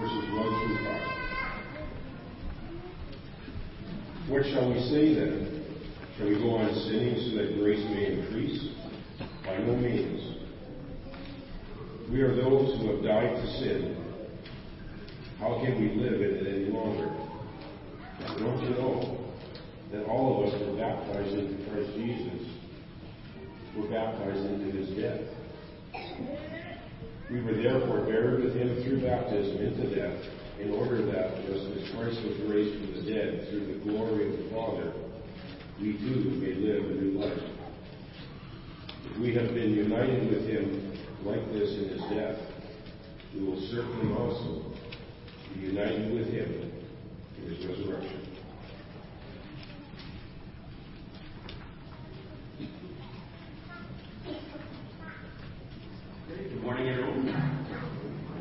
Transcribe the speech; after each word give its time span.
verses 0.00 0.32
1 0.32 0.48
through 0.66 0.80
5. 0.84 1.00
What 4.30 4.42
shall 4.44 4.72
we 4.72 4.80
say 4.88 5.14
then? 5.14 5.60
Shall 6.16 6.28
we 6.28 6.36
go 6.36 6.56
on 6.56 6.74
sinning 6.88 7.16
so 7.28 7.36
that 7.36 7.58
grace 7.58 7.84
may 7.90 8.12
increase? 8.12 8.60
By 9.44 9.58
no 9.58 9.76
means. 9.76 10.36
We 12.10 12.22
are 12.22 12.34
those 12.34 12.80
who 12.80 12.94
have 12.94 13.02
died 13.04 13.36
to 13.36 13.46
sin. 13.58 13.96
How 15.38 15.60
can 15.62 15.78
we 15.78 15.88
live 16.02 16.20
in 16.20 16.36
it 16.36 16.46
any 16.46 16.70
longer? 16.70 17.10
Don't 18.38 18.62
you 18.62 18.70
know 18.70 19.18
that 19.92 20.04
all 20.06 20.42
of 20.42 20.48
us 20.48 20.60
were 20.60 20.76
baptized 20.76 21.34
into 21.34 21.70
Christ 21.70 21.92
Jesus? 21.96 22.48
Were 23.76 23.88
baptized 23.88 24.44
into 24.46 24.70
his 24.76 24.88
death. 24.96 25.20
We 27.30 27.40
were 27.42 27.54
therefore 27.54 28.00
buried 28.06 28.42
with 28.44 28.56
him 28.56 28.82
through 28.82 29.02
baptism 29.02 29.58
into 29.58 29.94
death, 29.94 30.18
in 30.58 30.72
order 30.72 31.06
that, 31.06 31.46
just 31.46 31.64
as 31.78 31.88
Christ 31.94 32.20
was 32.26 32.36
raised 32.50 32.74
from 32.76 32.92
the 32.96 33.02
dead 33.10 33.46
through 33.48 33.66
the 33.72 33.78
glory 33.84 34.32
of 34.32 34.38
the 34.42 34.50
Father, 34.50 34.92
we 35.80 35.92
too 35.98 36.28
may 36.42 36.54
live 36.54 36.84
a 36.84 36.94
new 36.94 37.20
life. 37.20 37.38
If 39.12 39.20
we 39.20 39.34
have 39.34 39.54
been 39.54 39.72
united 39.72 40.28
with 40.28 40.46
him 40.48 40.98
like 41.24 41.46
this 41.52 41.70
in 41.78 41.88
his 41.90 42.02
death, 42.10 42.38
we 43.34 43.44
will 43.46 43.60
certainly 43.70 44.12
also 44.18 44.74
be 45.54 45.60
united 45.60 46.12
with 46.12 46.26
him 46.26 46.72
in 47.38 47.54
his 47.54 47.64
resurrection. 47.64 48.26
Good 56.28 56.62
morning, 56.62 56.88
everyone. 56.88 57.10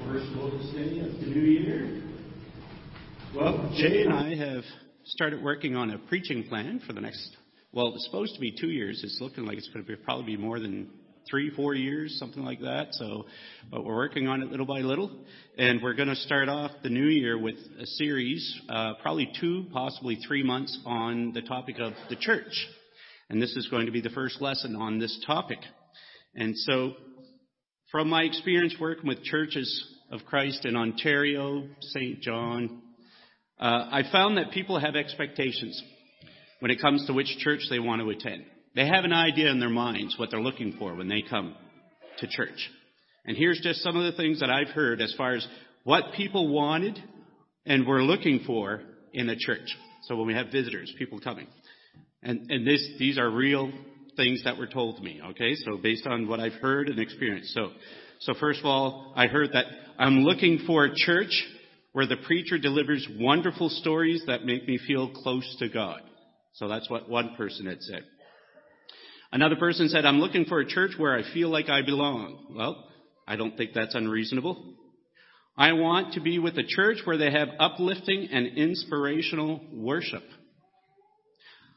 First 0.06 0.32
Moses 0.36 0.72
Day 0.74 1.00
of 1.00 1.20
the 1.20 1.28
New 1.28 1.42
Year. 1.42 2.04
Well, 3.36 3.72
Jay 3.78 4.04
and 4.04 4.14
I 4.14 4.36
have 4.36 4.64
started 5.20 5.44
working 5.44 5.76
on 5.76 5.92
a 5.92 5.98
preaching 5.98 6.46
plan 6.48 6.82
for 6.88 6.94
the 6.94 7.02
next, 7.02 7.36
well, 7.74 7.94
it's 7.94 8.06
supposed 8.06 8.34
to 8.34 8.40
be 8.40 8.56
two 8.58 8.70
years. 8.70 9.02
It's 9.04 9.18
looking 9.20 9.44
like 9.44 9.58
it's 9.58 9.68
going 9.68 9.86
to 9.86 9.92
be 9.92 9.98
probably 9.98 10.38
be 10.38 10.42
more 10.42 10.62
than 10.62 10.90
three, 11.30 11.50
four 11.50 11.74
years, 11.74 12.18
something 12.18 12.42
like 12.42 12.62
that. 12.62 12.88
So, 12.92 13.26
but 13.70 13.84
we're 13.84 13.98
working 13.98 14.30
on 14.30 14.42
it 14.42 14.50
little 14.50 14.66
by 14.66 14.80
little. 14.80 15.12
And 15.58 15.82
we're 15.84 15.96
going 15.96 16.08
to 16.08 16.16
start 16.16 16.48
off 16.48 16.72
the 16.84 16.90
new 16.90 17.08
year 17.08 17.38
with 17.38 17.58
a 17.82 17.86
series, 17.86 18.62
uh, 18.70 18.94
probably 19.02 19.30
two, 19.42 19.66
possibly 19.74 20.18
three 20.26 20.42
months 20.42 20.80
on 20.86 21.34
the 21.34 21.42
topic 21.42 21.80
of 21.82 21.92
the 22.10 22.16
church. 22.16 22.68
And 23.30 23.42
this 23.42 23.58
is 23.58 23.68
going 23.68 23.88
to 23.88 23.92
be 23.92 24.00
the 24.00 24.12
first 24.12 24.40
lesson 24.40 24.78
on 24.78 25.00
this 25.00 25.22
topic. 25.28 25.60
And 26.34 26.58
so, 26.58 26.94
from 27.92 28.08
my 28.08 28.22
experience 28.22 28.76
working 28.80 29.06
with 29.10 29.22
churches 29.24 29.86
of 30.14 30.22
Christ 30.26 30.64
in 30.64 30.78
Ontario, 30.78 31.68
St. 31.82 32.22
John, 32.22 32.84
uh, 33.60 33.88
I 33.92 34.04
found 34.12 34.38
that 34.38 34.52
people 34.52 34.80
have 34.80 34.96
expectations 34.96 35.82
when 36.60 36.72
it 36.72 36.82
comes 36.82 37.06
to 37.08 37.14
which 37.14 37.38
church 37.40 37.62
they 37.70 37.80
want 37.80 38.02
to 38.02 38.10
attend. 38.10 38.46
They 38.76 38.88
have 38.88 39.04
an 39.04 39.14
idea 39.14 39.50
in 39.50 39.60
their 39.60 39.70
minds 39.70 40.16
what 40.18 40.32
they're 40.32 40.42
looking 40.42 40.76
for 40.78 40.96
when 40.96 41.10
they 41.10 41.24
come 41.28 41.56
to 42.20 42.28
church. 42.28 42.70
And 43.26 43.36
here's 43.36 43.60
just 43.62 43.82
some 43.82 43.98
of 43.98 44.04
the 44.04 44.18
things 44.18 44.40
that 44.40 44.50
I've 44.50 44.70
heard 44.70 45.02
as 45.02 45.14
far 45.18 45.34
as 45.34 45.46
what 45.84 46.14
people 46.16 46.48
wanted 46.48 46.98
and 47.66 47.86
were 47.86 48.02
looking 48.04 48.44
for 48.46 48.82
in 49.14 49.30
a 49.30 49.36
church. 49.36 49.76
So 50.04 50.16
when 50.16 50.28
we 50.28 50.34
have 50.34 50.48
visitors, 50.52 50.94
people 50.98 51.20
coming. 51.20 51.48
And, 52.24 52.50
and 52.50 52.66
this, 52.66 52.88
these 52.98 53.18
are 53.18 53.30
real 53.30 53.72
things 54.16 54.44
that 54.44 54.58
were 54.58 54.68
told 54.68 54.98
to 54.98 55.04
me, 55.04 55.22
okay? 55.32 55.56
So 55.56 55.78
based 55.78 56.06
on 56.08 56.28
what 56.28 56.40
I've 56.40 56.54
heard 56.54 56.90
and 56.90 57.00
experienced. 57.00 57.54
So, 57.54 57.72
so 58.22 58.34
first 58.40 58.60
of 58.60 58.66
all, 58.66 59.14
I 59.16 59.28
heard 59.28 59.52
that 59.54 59.66
I'm 59.98 60.20
looking 60.24 60.64
for 60.66 60.86
a 60.86 60.94
church 60.94 61.32
where 61.92 62.08
the 62.08 62.18
preacher 62.18 62.58
delivers 62.58 63.08
wonderful 63.20 63.70
stories 63.70 64.24
that 64.28 64.46
make 64.46 64.68
me 64.68 64.80
feel 64.86 65.10
close 65.10 65.56
to 65.60 65.70
God. 65.70 66.02
So 66.54 66.68
that's 66.68 66.90
what 66.90 67.10
one 67.10 67.36
person 67.36 67.66
had 67.66 67.82
said. 67.82 68.04
Another 69.32 69.56
person 69.56 69.90
said, 69.90 70.06
I'm 70.06 70.20
looking 70.20 70.46
for 70.46 70.60
a 70.60 70.68
church 70.68 70.92
where 70.98 71.16
I 71.16 71.24
feel 71.34 71.50
like 71.50 71.70
I 71.70 71.82
belong. 71.84 72.54
Well, 72.56 72.86
I 73.28 73.36
don't 73.36 73.56
think 73.56 73.72
that's 73.74 73.96
unreasonable. 73.96 74.76
I 75.56 75.74
want 75.74 76.14
to 76.14 76.22
be 76.22 76.40
with 76.40 76.58
a 76.58 76.64
church 76.66 77.00
where 77.04 77.18
they 77.18 77.32
have 77.32 77.50
uplifting 77.60 78.30
and 78.32 78.58
inspirational 78.58 79.62
worship. 79.74 80.24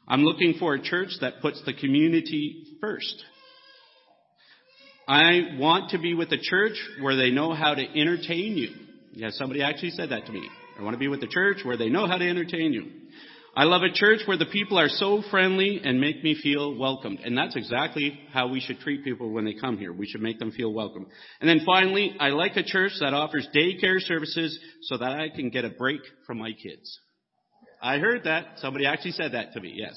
I'm 0.07 0.23
looking 0.23 0.55
for 0.59 0.73
a 0.73 0.81
church 0.81 1.09
that 1.21 1.41
puts 1.41 1.61
the 1.65 1.73
community 1.73 2.77
first. 2.81 3.23
I 5.07 5.57
want 5.57 5.91
to 5.91 5.99
be 5.99 6.13
with 6.13 6.31
a 6.31 6.37
church 6.41 6.75
where 7.01 7.15
they 7.15 7.29
know 7.29 7.53
how 7.53 7.75
to 7.75 7.81
entertain 7.81 8.57
you. 8.57 8.69
Yeah, 9.15 9.29
somebody 9.31 9.61
actually 9.61 9.91
said 9.91 10.09
that 10.09 10.25
to 10.25 10.31
me. 10.31 10.47
I 10.77 10.81
want 10.81 10.95
to 10.95 10.99
be 10.99 11.07
with 11.07 11.21
a 11.21 11.27
church 11.27 11.57
where 11.63 11.77
they 11.77 11.89
know 11.89 12.07
how 12.07 12.17
to 12.17 12.27
entertain 12.27 12.73
you. 12.73 12.89
I 13.55 13.65
love 13.65 13.83
a 13.83 13.93
church 13.93 14.21
where 14.25 14.37
the 14.37 14.47
people 14.47 14.79
are 14.79 14.89
so 14.89 15.21
friendly 15.29 15.79
and 15.83 16.01
make 16.01 16.23
me 16.23 16.35
feel 16.41 16.75
welcomed. 16.75 17.19
And 17.19 17.37
that's 17.37 17.55
exactly 17.55 18.19
how 18.31 18.47
we 18.47 18.59
should 18.59 18.79
treat 18.79 19.03
people 19.03 19.29
when 19.29 19.45
they 19.45 19.53
come 19.53 19.77
here. 19.77 19.93
We 19.93 20.07
should 20.07 20.21
make 20.21 20.39
them 20.39 20.51
feel 20.51 20.73
welcome. 20.73 21.05
And 21.39 21.47
then 21.47 21.61
finally, 21.63 22.15
I 22.19 22.29
like 22.29 22.55
a 22.55 22.63
church 22.63 22.93
that 22.99 23.13
offers 23.13 23.47
daycare 23.55 23.99
services 23.99 24.57
so 24.81 24.97
that 24.97 25.11
I 25.11 25.29
can 25.29 25.51
get 25.51 25.65
a 25.65 25.69
break 25.69 26.01
from 26.25 26.39
my 26.39 26.53
kids. 26.53 26.99
I 27.79 27.99
heard 27.99 28.23
that. 28.23 28.57
Somebody 28.57 28.87
actually 28.87 29.11
said 29.11 29.33
that 29.33 29.53
to 29.53 29.61
me, 29.61 29.75
yes. 29.75 29.93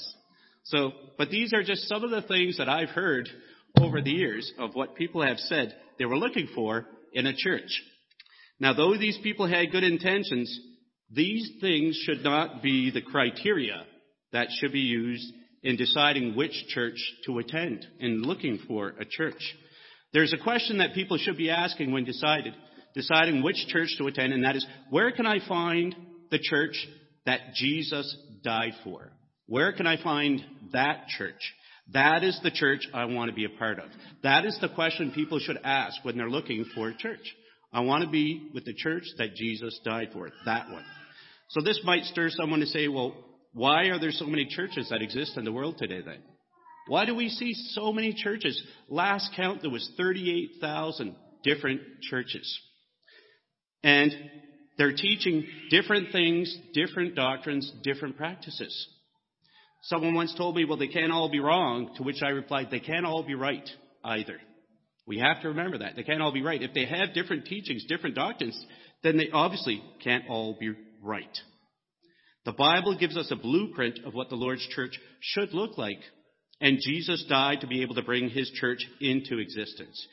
So, 0.64 0.92
but 1.16 1.30
these 1.30 1.54
are 1.54 1.62
just 1.62 1.88
some 1.88 2.04
of 2.04 2.10
the 2.10 2.22
things 2.22 2.58
that 2.58 2.68
I've 2.68 2.90
heard 2.90 3.26
over 3.80 4.02
the 4.02 4.10
years 4.10 4.52
of 4.58 4.74
what 4.74 4.96
people 4.96 5.22
have 5.22 5.38
said 5.38 5.74
they 5.98 6.04
were 6.04 6.18
looking 6.18 6.48
for 6.54 6.84
in 7.14 7.26
a 7.26 7.34
church. 7.34 7.80
Now, 8.58 8.72
though 8.72 8.96
these 8.96 9.18
people 9.22 9.46
had 9.46 9.72
good 9.72 9.84
intentions, 9.84 10.60
these 11.10 11.50
things 11.60 11.96
should 12.04 12.24
not 12.24 12.62
be 12.62 12.90
the 12.90 13.02
criteria 13.02 13.84
that 14.32 14.48
should 14.58 14.72
be 14.72 14.80
used 14.80 15.32
in 15.62 15.76
deciding 15.76 16.36
which 16.36 16.52
church 16.68 16.98
to 17.26 17.38
attend 17.38 17.86
in 17.98 18.22
looking 18.22 18.58
for 18.66 18.94
a 19.00 19.04
church. 19.04 19.54
There's 20.12 20.32
a 20.32 20.42
question 20.42 20.78
that 20.78 20.94
people 20.94 21.18
should 21.18 21.36
be 21.36 21.50
asking 21.50 21.92
when 21.92 22.04
decided, 22.04 22.54
deciding 22.94 23.42
which 23.42 23.66
church 23.68 23.94
to 23.98 24.06
attend, 24.06 24.32
and 24.32 24.44
that 24.44 24.56
is, 24.56 24.66
where 24.90 25.12
can 25.12 25.26
I 25.26 25.46
find 25.46 25.94
the 26.30 26.38
church 26.38 26.76
that 27.26 27.54
Jesus 27.54 28.16
died 28.42 28.72
for? 28.84 29.12
Where 29.46 29.72
can 29.72 29.86
I 29.86 30.02
find 30.02 30.42
that 30.72 31.08
church? 31.08 31.40
That 31.92 32.24
is 32.24 32.38
the 32.42 32.50
church 32.50 32.88
I 32.94 33.04
want 33.04 33.30
to 33.30 33.34
be 33.34 33.44
a 33.44 33.58
part 33.58 33.78
of. 33.78 33.90
That 34.22 34.44
is 34.44 34.58
the 34.60 34.68
question 34.68 35.12
people 35.12 35.38
should 35.38 35.58
ask 35.62 36.04
when 36.04 36.16
they're 36.16 36.30
looking 36.30 36.64
for 36.74 36.88
a 36.88 36.96
church. 36.96 37.34
I 37.76 37.80
want 37.80 38.04
to 38.04 38.08
be 38.08 38.48
with 38.54 38.64
the 38.64 38.72
church 38.72 39.04
that 39.18 39.34
Jesus 39.34 39.78
died 39.84 40.08
for. 40.14 40.30
That 40.46 40.70
one. 40.70 40.84
So 41.50 41.60
this 41.60 41.78
might 41.84 42.04
stir 42.04 42.30
someone 42.30 42.60
to 42.60 42.66
say, 42.66 42.88
well, 42.88 43.14
why 43.52 43.88
are 43.88 44.00
there 44.00 44.12
so 44.12 44.24
many 44.24 44.46
churches 44.46 44.88
that 44.88 45.02
exist 45.02 45.36
in 45.36 45.44
the 45.44 45.52
world 45.52 45.76
today 45.76 46.00
then? 46.00 46.22
Why 46.88 47.04
do 47.04 47.14
we 47.14 47.28
see 47.28 47.52
so 47.74 47.92
many 47.92 48.14
churches? 48.14 48.58
Last 48.88 49.30
count, 49.36 49.60
there 49.60 49.70
was 49.70 49.86
38,000 49.98 51.16
different 51.44 51.82
churches. 52.00 52.58
And 53.84 54.10
they're 54.78 54.96
teaching 54.96 55.46
different 55.68 56.12
things, 56.12 56.56
different 56.72 57.14
doctrines, 57.14 57.70
different 57.82 58.16
practices. 58.16 58.88
Someone 59.82 60.14
once 60.14 60.34
told 60.34 60.56
me, 60.56 60.64
well, 60.64 60.78
they 60.78 60.88
can't 60.88 61.12
all 61.12 61.30
be 61.30 61.40
wrong, 61.40 61.90
to 61.96 62.02
which 62.02 62.22
I 62.22 62.30
replied, 62.30 62.68
they 62.70 62.80
can't 62.80 63.04
all 63.04 63.22
be 63.22 63.34
right 63.34 63.68
either. 64.02 64.40
We 65.06 65.18
have 65.18 65.42
to 65.42 65.48
remember 65.48 65.78
that. 65.78 65.94
They 65.94 66.02
can't 66.02 66.20
all 66.20 66.32
be 66.32 66.42
right. 66.42 66.62
If 66.62 66.74
they 66.74 66.86
have 66.86 67.14
different 67.14 67.46
teachings, 67.46 67.84
different 67.88 68.16
doctrines, 68.16 68.60
then 69.02 69.16
they 69.16 69.30
obviously 69.32 69.82
can't 70.02 70.24
all 70.28 70.56
be 70.58 70.72
right. 71.02 71.38
The 72.44 72.52
Bible 72.52 72.96
gives 72.98 73.16
us 73.16 73.30
a 73.30 73.36
blueprint 73.36 74.00
of 74.04 74.14
what 74.14 74.28
the 74.28 74.36
Lord's 74.36 74.66
church 74.68 74.98
should 75.20 75.52
look 75.52 75.78
like, 75.78 75.98
and 76.60 76.78
Jesus 76.80 77.24
died 77.28 77.60
to 77.60 77.66
be 77.66 77.82
able 77.82 77.96
to 77.96 78.02
bring 78.02 78.28
his 78.28 78.50
church 78.50 78.86
into 79.00 79.38
existence. 79.38 80.06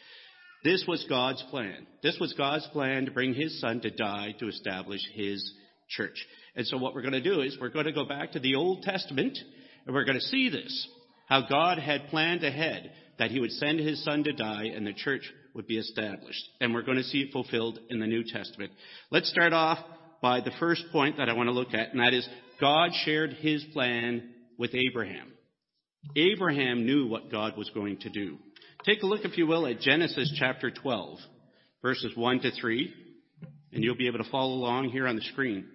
This 0.64 0.86
was 0.88 1.06
God's 1.10 1.44
plan. 1.50 1.86
This 2.02 2.18
was 2.20 2.34
God's 2.34 2.68
plan 2.68 3.06
to 3.06 3.12
bring 3.12 3.34
his 3.34 3.60
son 3.60 3.82
to 3.82 3.90
die 3.90 4.34
to 4.40 4.48
establish 4.48 5.02
his 5.14 5.54
church. 5.90 6.16
And 6.56 6.66
so 6.66 6.78
what 6.78 6.94
we're 6.94 7.02
going 7.02 7.14
to 7.14 7.22
do 7.22 7.42
is 7.42 7.58
we're 7.60 7.70
going 7.70 7.86
to 7.86 7.92
go 7.92 8.06
back 8.06 8.32
to 8.32 8.40
the 8.40 8.56
Old 8.56 8.84
Testament 8.84 9.38
and 9.86 9.94
we're 9.94 10.06
going 10.06 10.20
to 10.20 10.22
see 10.22 10.50
this. 10.50 10.88
How 11.28 11.48
God 11.50 11.80
had 11.80 12.08
planned 12.08 12.44
ahead 12.44 12.92
that 13.20 13.32
he 13.32 13.40
would 13.40 13.52
send 13.52 13.80
his 13.80 14.04
son 14.04 14.24
to 14.24 14.34
die 14.34 14.66
and 14.76 14.86
the 14.86 14.94
church 14.94 15.22
would 15.54 15.68
be 15.68 15.78
established. 15.78 16.44
And 16.60 16.74
we're 16.74 16.84
going 16.84 16.98
to 16.98 17.04
see 17.04 17.20
it 17.20 17.32
fulfilled 17.32 17.80
in 17.90 18.00
the 18.00 18.08
New 18.08 18.24
Testament. 18.24 18.72
Let's 19.12 19.30
start 19.30 19.54
off 19.54 19.80
by 20.22 20.42
the 20.42 20.52
first 20.60 20.86
point 20.92 21.18
that 21.18 21.30
I 21.30 21.34
want 21.34 21.48
to 21.48 21.54
look 21.54 21.74
at, 21.74 21.92
and 21.92 22.00
that 22.00 22.14
is 22.14 22.28
God 22.60 22.92
shared 23.06 23.34
his 23.34 23.64
plan 23.74 24.30
with 24.58 24.74
Abraham. 24.74 25.34
Abraham 26.16 26.86
knew 26.86 27.08
what 27.08 27.32
God 27.32 27.58
was 27.58 27.70
going 27.72 27.98
to 28.00 28.10
do. 28.10 28.38
Take 28.86 29.04
a 29.04 29.06
look, 29.06 29.24
if 29.24 29.38
you 29.38 29.48
will, 29.48 29.68
at 29.68 29.80
Genesis 29.80 30.34
chapter 30.38 30.72
12, 30.72 31.18
verses 31.82 32.12
1 32.16 32.40
to 32.42 32.52
3, 32.52 32.94
and 33.72 33.84
you'll 33.84 33.96
be 33.96 34.08
able 34.08 34.24
to 34.24 34.30
follow 34.30 34.54
along 34.54 34.90
here 34.90 35.08
on 35.08 35.16
the 35.16 35.22
screen. 35.22 35.66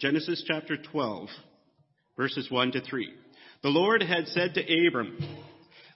Genesis 0.00 0.44
chapter 0.46 0.76
12, 0.76 1.28
verses 2.16 2.50
1 2.50 2.72
to 2.72 2.80
3. 2.80 3.12
The 3.62 3.68
Lord 3.68 4.02
had 4.02 4.26
said 4.28 4.54
to 4.54 4.86
Abram, 4.86 5.16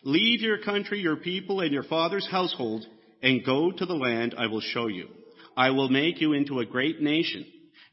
Leave 0.09 0.41
your 0.41 0.57
country, 0.57 1.01
your 1.01 1.17
people, 1.17 1.61
and 1.61 1.71
your 1.71 1.83
father's 1.83 2.27
household, 2.31 2.83
and 3.23 3.45
go 3.45 3.71
to 3.71 3.85
the 3.85 3.93
land 3.93 4.35
I 4.39 4.47
will 4.47 4.63
show 4.63 4.87
you. 4.87 5.07
I 5.55 5.69
will 5.69 5.91
make 5.91 6.19
you 6.19 6.33
into 6.33 6.61
a 6.61 6.65
great 6.65 7.03
nation, 7.03 7.45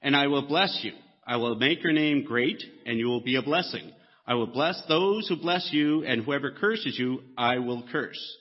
and 0.01 0.15
I 0.15 0.27
will 0.27 0.47
bless 0.47 0.79
you. 0.81 0.93
I 1.27 1.35
will 1.35 1.55
make 1.55 1.83
your 1.83 1.91
name 1.91 2.23
great, 2.23 2.63
and 2.85 2.97
you 2.97 3.07
will 3.07 3.19
be 3.19 3.35
a 3.35 3.41
blessing. 3.41 3.91
I 4.25 4.35
will 4.35 4.47
bless 4.47 4.81
those 4.87 5.27
who 5.27 5.35
bless 5.35 5.67
you, 5.73 6.05
and 6.05 6.23
whoever 6.23 6.51
curses 6.51 6.97
you, 6.97 7.19
I 7.37 7.57
will 7.57 7.83
curse. 7.91 8.37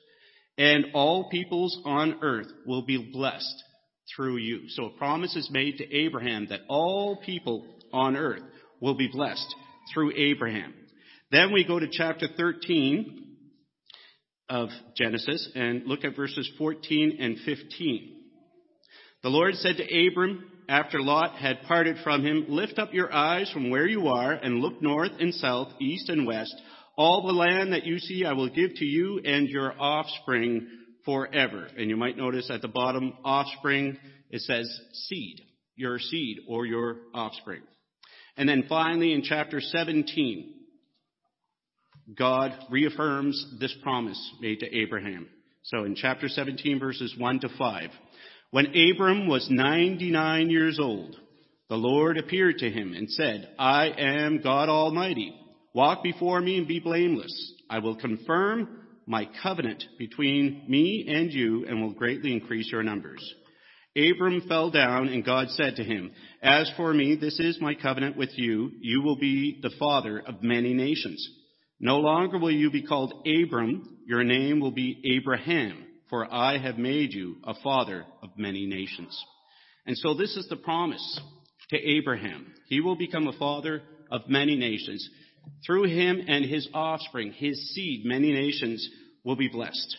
And 0.56 0.87
all 0.94 1.29
peoples 1.29 1.77
on 1.85 2.20
earth 2.23 2.47
will 2.65 2.82
be 2.82 3.11
blessed 3.12 3.65
through 4.15 4.37
you. 4.37 4.69
So 4.69 4.85
a 4.85 4.99
promise 4.99 5.35
is 5.35 5.50
made 5.50 5.79
to 5.79 5.93
Abraham 5.93 6.47
that 6.50 6.61
all 6.69 7.20
people 7.27 7.67
on 7.93 8.17
earth 8.17 8.43
will 8.81 8.94
be 8.94 9.09
blessed 9.12 9.53
through 9.93 10.12
Abraham. 10.17 10.73
Then 11.32 11.53
we 11.53 11.67
go 11.67 11.81
to 11.81 11.88
chapter 11.91 12.29
13 12.37 13.24
of 14.49 14.69
Genesis 14.96 15.50
and 15.55 15.85
look 15.87 16.05
at 16.05 16.17
verses 16.17 16.50
14 16.58 17.17
and 17.20 17.38
15. 17.44 18.20
The 19.23 19.29
Lord 19.29 19.55
said 19.55 19.76
to 19.79 20.08
Abram, 20.08 20.50
after 20.69 21.00
Lot 21.00 21.37
had 21.37 21.62
parted 21.67 21.96
from 22.02 22.25
him, 22.25 22.46
Lift 22.49 22.79
up 22.79 22.93
your 22.93 23.12
eyes 23.12 23.50
from 23.50 23.70
where 23.70 23.87
you 23.87 24.08
are 24.08 24.32
and 24.32 24.61
look 24.61 24.82
north 24.82 25.12
and 25.19 25.35
south, 25.35 25.69
east 25.81 26.08
and 26.08 26.26
west. 26.26 26.55
All 26.96 27.26
the 27.26 27.32
land 27.32 27.73
that 27.73 27.85
you 27.85 27.99
see 27.99 28.25
I 28.25 28.32
will 28.32 28.49
give 28.49 28.75
to 28.76 28.85
you 28.85 29.20
and 29.25 29.49
your 29.49 29.75
offspring 29.79 30.69
forever. 31.05 31.69
And 31.76 31.91
you 31.91 31.96
might 31.96 32.17
notice 32.17 32.50
at 32.50 32.62
the 32.62 32.69
bottom, 32.69 33.14
offspring, 33.25 33.99
it 34.31 34.41
says 34.43 34.67
seed, 34.93 35.41
your 35.76 35.99
seed 35.99 36.38
or 36.49 36.67
your 36.67 36.96
offspring. 37.12 37.62
And 38.37 38.49
then 38.49 38.64
finally 38.69 39.12
in 39.12 39.23
chapter 39.23 39.61
17, 39.61 40.55
God 42.12 42.53
reaffirms 42.71 43.55
this 43.59 43.75
promise 43.83 44.19
made 44.41 44.61
to 44.61 44.77
Abraham. 44.77 45.29
So 45.65 45.85
in 45.85 45.95
chapter 45.95 46.29
17 46.29 46.79
verses 46.79 47.15
1 47.17 47.41
to 47.41 47.49
5, 47.56 47.91
when 48.51 48.67
Abram 48.67 49.27
was 49.27 49.49
99 49.51 50.51
years 50.51 50.79
old, 50.79 51.17
the 51.69 51.77
Lord 51.77 52.19
appeared 52.19 52.59
to 52.59 52.71
him 52.71 52.93
and 52.93 53.11
said, 53.11 53.49
I 53.59 53.89
am 53.97 54.43
God 54.43 54.69
Almighty. 54.69 55.35
Walk 55.73 56.03
before 56.03 56.41
me 56.41 56.59
and 56.59 56.69
be 56.69 56.79
blameless. 56.79 57.53
I 57.71 57.79
will 57.79 57.97
confirm 57.97 58.85
my 59.06 59.29
covenant 59.43 59.83
between 59.99 60.65
me 60.69 61.06
and 61.09 61.33
you 61.33 61.65
and 61.67 61.81
will 61.81 61.95
greatly 61.95 62.33
increase 62.33 62.71
your 62.71 62.83
numbers. 62.83 63.23
Abram 63.97 64.43
fell 64.49 64.71
down 64.71 65.09
and 65.09 65.25
God 65.25 65.49
said 65.51 65.77
to 65.77 65.85
him, 65.85 66.12
As 66.43 66.71
for 66.77 66.93
me, 66.93 67.17
this 67.17 67.39
is 67.41 67.61
my 67.61 67.75
covenant 67.75 68.17
with 68.17 68.31
you. 68.37 68.73
You 68.81 69.03
will 69.03 69.17
be 69.17 69.59
the 69.62 69.75
father 69.79 70.21
of 70.21 70.43
many 70.43 70.75
nations. 70.75 71.27
No 71.85 71.99
longer 71.99 72.39
will 72.39 72.51
you 72.51 72.71
be 72.71 72.83
called 72.83 73.13
Abram, 73.27 73.99
your 74.07 74.25
name 74.25 74.59
will 74.59 74.71
be 74.71 75.03
Abraham, 75.19 75.85
for 76.09 76.33
I 76.33 76.57
have 76.57 76.79
made 76.79 77.13
you 77.13 77.37
a 77.45 77.53
father 77.63 78.07
of 78.23 78.31
many 78.39 78.65
nations. 78.65 79.23
And 79.85 79.95
so 79.99 80.15
this 80.15 80.35
is 80.35 80.49
the 80.49 80.57
promise 80.57 81.21
to 81.69 81.77
Abraham. 81.77 82.55
He 82.69 82.81
will 82.81 82.97
become 82.97 83.29
a 83.29 83.39
father 83.39 83.83
of 84.11 84.23
many 84.31 84.57
nations. 84.57 85.07
Through 85.67 85.91
him 85.95 86.23
and 86.27 86.47
his 86.47 86.67
offspring, 86.73 87.33
his 87.33 87.75
seed, 87.75 88.07
many 88.07 88.33
nations 88.33 88.89
will 89.23 89.37
be 89.37 89.49
blessed. 89.49 89.97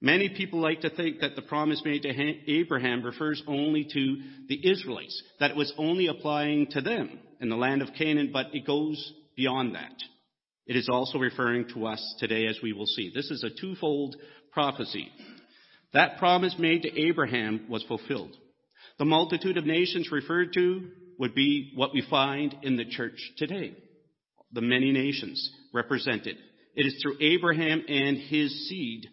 Many 0.00 0.28
people 0.28 0.60
like 0.60 0.82
to 0.82 0.90
think 0.90 1.22
that 1.22 1.34
the 1.34 1.42
promise 1.42 1.82
made 1.84 2.02
to 2.02 2.34
Abraham 2.46 3.02
refers 3.02 3.42
only 3.48 3.84
to 3.92 4.16
the 4.46 4.70
Israelites, 4.70 5.20
that 5.40 5.50
it 5.50 5.56
was 5.56 5.74
only 5.76 6.06
applying 6.06 6.68
to 6.68 6.80
them 6.80 7.18
in 7.40 7.48
the 7.48 7.56
land 7.56 7.82
of 7.82 7.94
Canaan, 7.98 8.30
but 8.32 8.54
it 8.54 8.64
goes 8.64 9.12
beyond 9.34 9.74
that. 9.74 9.90
It 10.66 10.76
is 10.76 10.88
also 10.88 11.18
referring 11.18 11.68
to 11.74 11.86
us 11.86 12.16
today, 12.18 12.46
as 12.46 12.58
we 12.62 12.72
will 12.72 12.86
see. 12.86 13.12
This 13.14 13.30
is 13.30 13.44
a 13.44 13.60
twofold 13.60 14.16
prophecy. 14.52 15.08
That 15.92 16.18
promise 16.18 16.56
made 16.58 16.82
to 16.82 17.00
Abraham 17.00 17.66
was 17.68 17.84
fulfilled. 17.84 18.36
The 18.98 19.04
multitude 19.04 19.58
of 19.58 19.66
nations 19.66 20.10
referred 20.10 20.52
to 20.54 20.88
would 21.18 21.34
be 21.34 21.72
what 21.74 21.94
we 21.94 22.02
find 22.10 22.56
in 22.62 22.76
the 22.76 22.84
church 22.84 23.18
today. 23.36 23.74
The 24.52 24.60
many 24.60 24.90
nations 24.90 25.50
represented. 25.72 26.36
It 26.74 26.86
is 26.86 27.00
through 27.00 27.16
Abraham 27.20 27.82
and 27.88 28.16
his 28.18 28.68
seed 28.68 29.06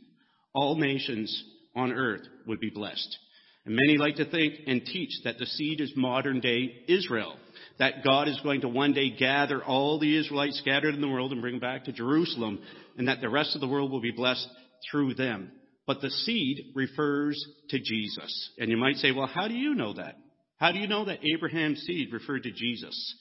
all 0.53 0.75
nations 0.75 1.43
on 1.75 1.91
earth 1.91 2.21
would 2.47 2.59
be 2.59 2.69
blessed. 2.69 3.17
And 3.65 3.75
many 3.75 3.97
like 3.97 4.15
to 4.15 4.29
think 4.29 4.55
and 4.67 4.85
teach 4.85 5.11
that 5.23 5.37
the 5.37 5.45
seed 5.45 5.81
is 5.81 5.93
modern 5.95 6.39
day 6.39 6.83
Israel 6.87 7.37
that 7.79 8.03
God 8.03 8.27
is 8.27 8.39
going 8.43 8.61
to 8.61 8.67
one 8.67 8.93
day 8.93 9.09
gather 9.09 9.63
all 9.63 9.99
the 9.99 10.17
Israelites 10.17 10.59
scattered 10.59 10.93
in 10.93 11.01
the 11.01 11.09
world 11.09 11.31
and 11.31 11.41
bring 11.41 11.55
them 11.55 11.59
back 11.59 11.85
to 11.85 11.91
Jerusalem, 11.91 12.59
and 12.97 13.07
that 13.07 13.21
the 13.21 13.29
rest 13.29 13.55
of 13.55 13.61
the 13.61 13.67
world 13.67 13.91
will 13.91 14.01
be 14.01 14.11
blessed 14.11 14.47
through 14.89 15.15
them. 15.15 15.51
But 15.85 16.01
the 16.01 16.09
seed 16.09 16.71
refers 16.75 17.43
to 17.69 17.79
Jesus. 17.79 18.51
And 18.57 18.69
you 18.69 18.77
might 18.77 18.95
say, 18.97 19.11
well, 19.11 19.27
how 19.27 19.47
do 19.47 19.53
you 19.53 19.75
know 19.75 19.93
that? 19.93 20.15
How 20.57 20.71
do 20.71 20.79
you 20.79 20.87
know 20.87 21.05
that 21.05 21.25
Abraham's 21.25 21.81
seed 21.81 22.13
referred 22.13 22.43
to 22.43 22.51
Jesus 22.51 23.15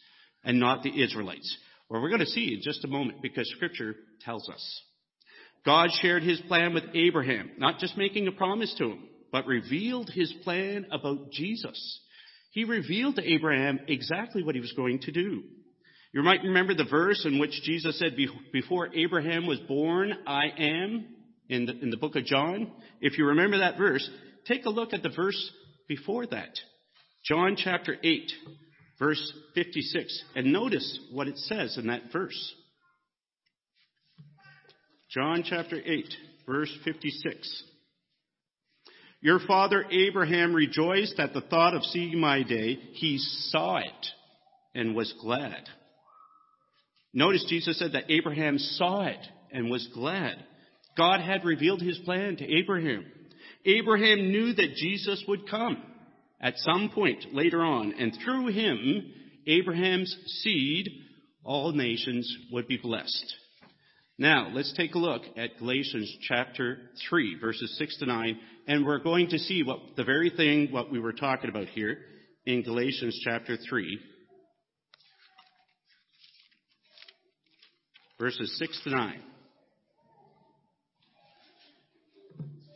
and 0.45 0.61
not 0.61 0.83
the 0.83 1.03
Israelites? 1.03 1.57
Well, 1.89 2.01
we're 2.01 2.09
going 2.09 2.21
to 2.21 2.27
see 2.27 2.55
in 2.55 2.63
just 2.63 2.85
a 2.85 2.89
moment 2.89 3.21
because 3.21 3.51
scripture 3.57 3.97
tells 4.25 4.49
us. 4.49 4.83
God 5.65 5.91
shared 6.01 6.23
his 6.23 6.41
plan 6.43 6.75
with 6.75 6.85
Abraham, 6.95 7.51
not 7.59 7.79
just 7.79 7.97
making 7.97 8.27
a 8.29 8.33
promise 8.33 8.75
to 8.79 8.91
him, 8.91 9.09
but 9.31 9.47
revealed 9.47 10.11
his 10.11 10.33
plan 10.45 10.87
about 10.93 11.31
Jesus. 11.31 12.01
He 12.53 12.65
revealed 12.65 13.17
to 13.17 13.29
Abraham 13.29 13.81
exactly 13.89 14.43
what 14.43 14.55
he 14.55 14.61
was 14.61 14.73
going 14.73 15.01
to 15.01 15.11
do. 15.11 15.43
You 16.13 16.23
might 16.23 16.43
remember 16.43 16.75
the 16.75 16.85
verse 16.85 17.25
in 17.25 17.39
which 17.39 17.63
Jesus 17.65 17.99
said, 17.99 18.15
before 18.53 18.95
Abraham 18.95 19.47
was 19.47 19.59
born, 19.61 20.13
I 20.27 20.45
am, 20.59 21.07
in 21.49 21.65
the, 21.65 21.73
in 21.81 21.89
the 21.89 21.97
book 21.97 22.15
of 22.15 22.27
John. 22.27 22.71
If 23.01 23.17
you 23.17 23.27
remember 23.27 23.59
that 23.59 23.79
verse, 23.79 24.09
take 24.47 24.67
a 24.67 24.71
look 24.71 24.93
at 24.93 25.03
the 25.03 25.09
verse 25.09 25.51
before 25.89 26.27
that. 26.27 26.51
John 27.25 27.57
chapter 27.57 27.97
8, 28.03 28.31
verse 28.99 29.33
56. 29.55 30.25
And 30.37 30.53
notice 30.53 31.01
what 31.11 31.29
it 31.29 31.39
says 31.39 31.79
in 31.79 31.87
that 31.87 32.13
verse. 32.13 32.55
John 35.11 35.43
chapter 35.49 35.81
8, 35.83 36.05
verse 36.47 36.75
56. 36.85 37.65
Your 39.23 39.39
father 39.39 39.85
Abraham 39.89 40.53
rejoiced 40.53 41.21
at 41.21 41.33
the 41.33 41.43
thought 41.43 41.75
of 41.75 41.85
seeing 41.85 42.19
my 42.19 42.43
day. 42.43 42.77
He 42.95 43.19
saw 43.19 43.79
it 43.79 44.07
and 44.75 44.97
was 44.97 45.15
glad. 45.23 45.63
Notice 47.15 47.47
Jesus 47.49 47.79
said 47.79 47.93
that 47.93 48.11
Abraham 48.11 48.59
saw 48.59 49.07
it 49.07 49.25
and 49.53 49.71
was 49.71 49.89
glad. 49.95 50.45
God 50.97 51.21
had 51.21 51.45
revealed 51.45 51.81
his 51.81 51.99
plan 51.99 52.37
to 52.37 52.53
Abraham. 52.59 53.05
Abraham 53.65 54.33
knew 54.33 54.55
that 54.55 54.75
Jesus 54.75 55.23
would 55.29 55.49
come 55.49 55.81
at 56.41 56.59
some 56.59 56.91
point 56.93 57.33
later 57.33 57.63
on, 57.63 57.95
and 57.97 58.13
through 58.25 58.49
him, 58.49 59.13
Abraham's 59.47 60.15
seed, 60.43 60.89
all 61.45 61.73
nations 61.73 62.37
would 62.51 62.67
be 62.67 62.77
blessed. 62.77 63.35
Now, 64.19 64.51
let's 64.53 64.75
take 64.77 64.95
a 64.95 64.99
look 64.99 65.23
at 65.37 65.59
Galatians 65.59 66.13
chapter 66.29 66.79
3, 67.09 67.39
verses 67.41 67.77
6 67.79 67.99
to 67.99 68.07
9, 68.07 68.39
and 68.67 68.87
we're 68.87 69.03
going 69.03 69.29
to 69.31 69.39
see 69.39 69.63
what 69.63 69.79
the 69.97 70.05
very 70.05 70.31
thing 70.31 70.71
what 70.71 70.91
we 70.91 71.01
were 71.01 71.13
talking 71.13 71.51
about 71.51 71.69
here 71.69 71.99
in 72.47 72.63
Galatians 72.63 73.21
chapter 73.25 73.57
3, 73.57 73.99
verses 78.19 78.57
6 78.59 78.81
to 78.85 78.91
9. 78.91 79.23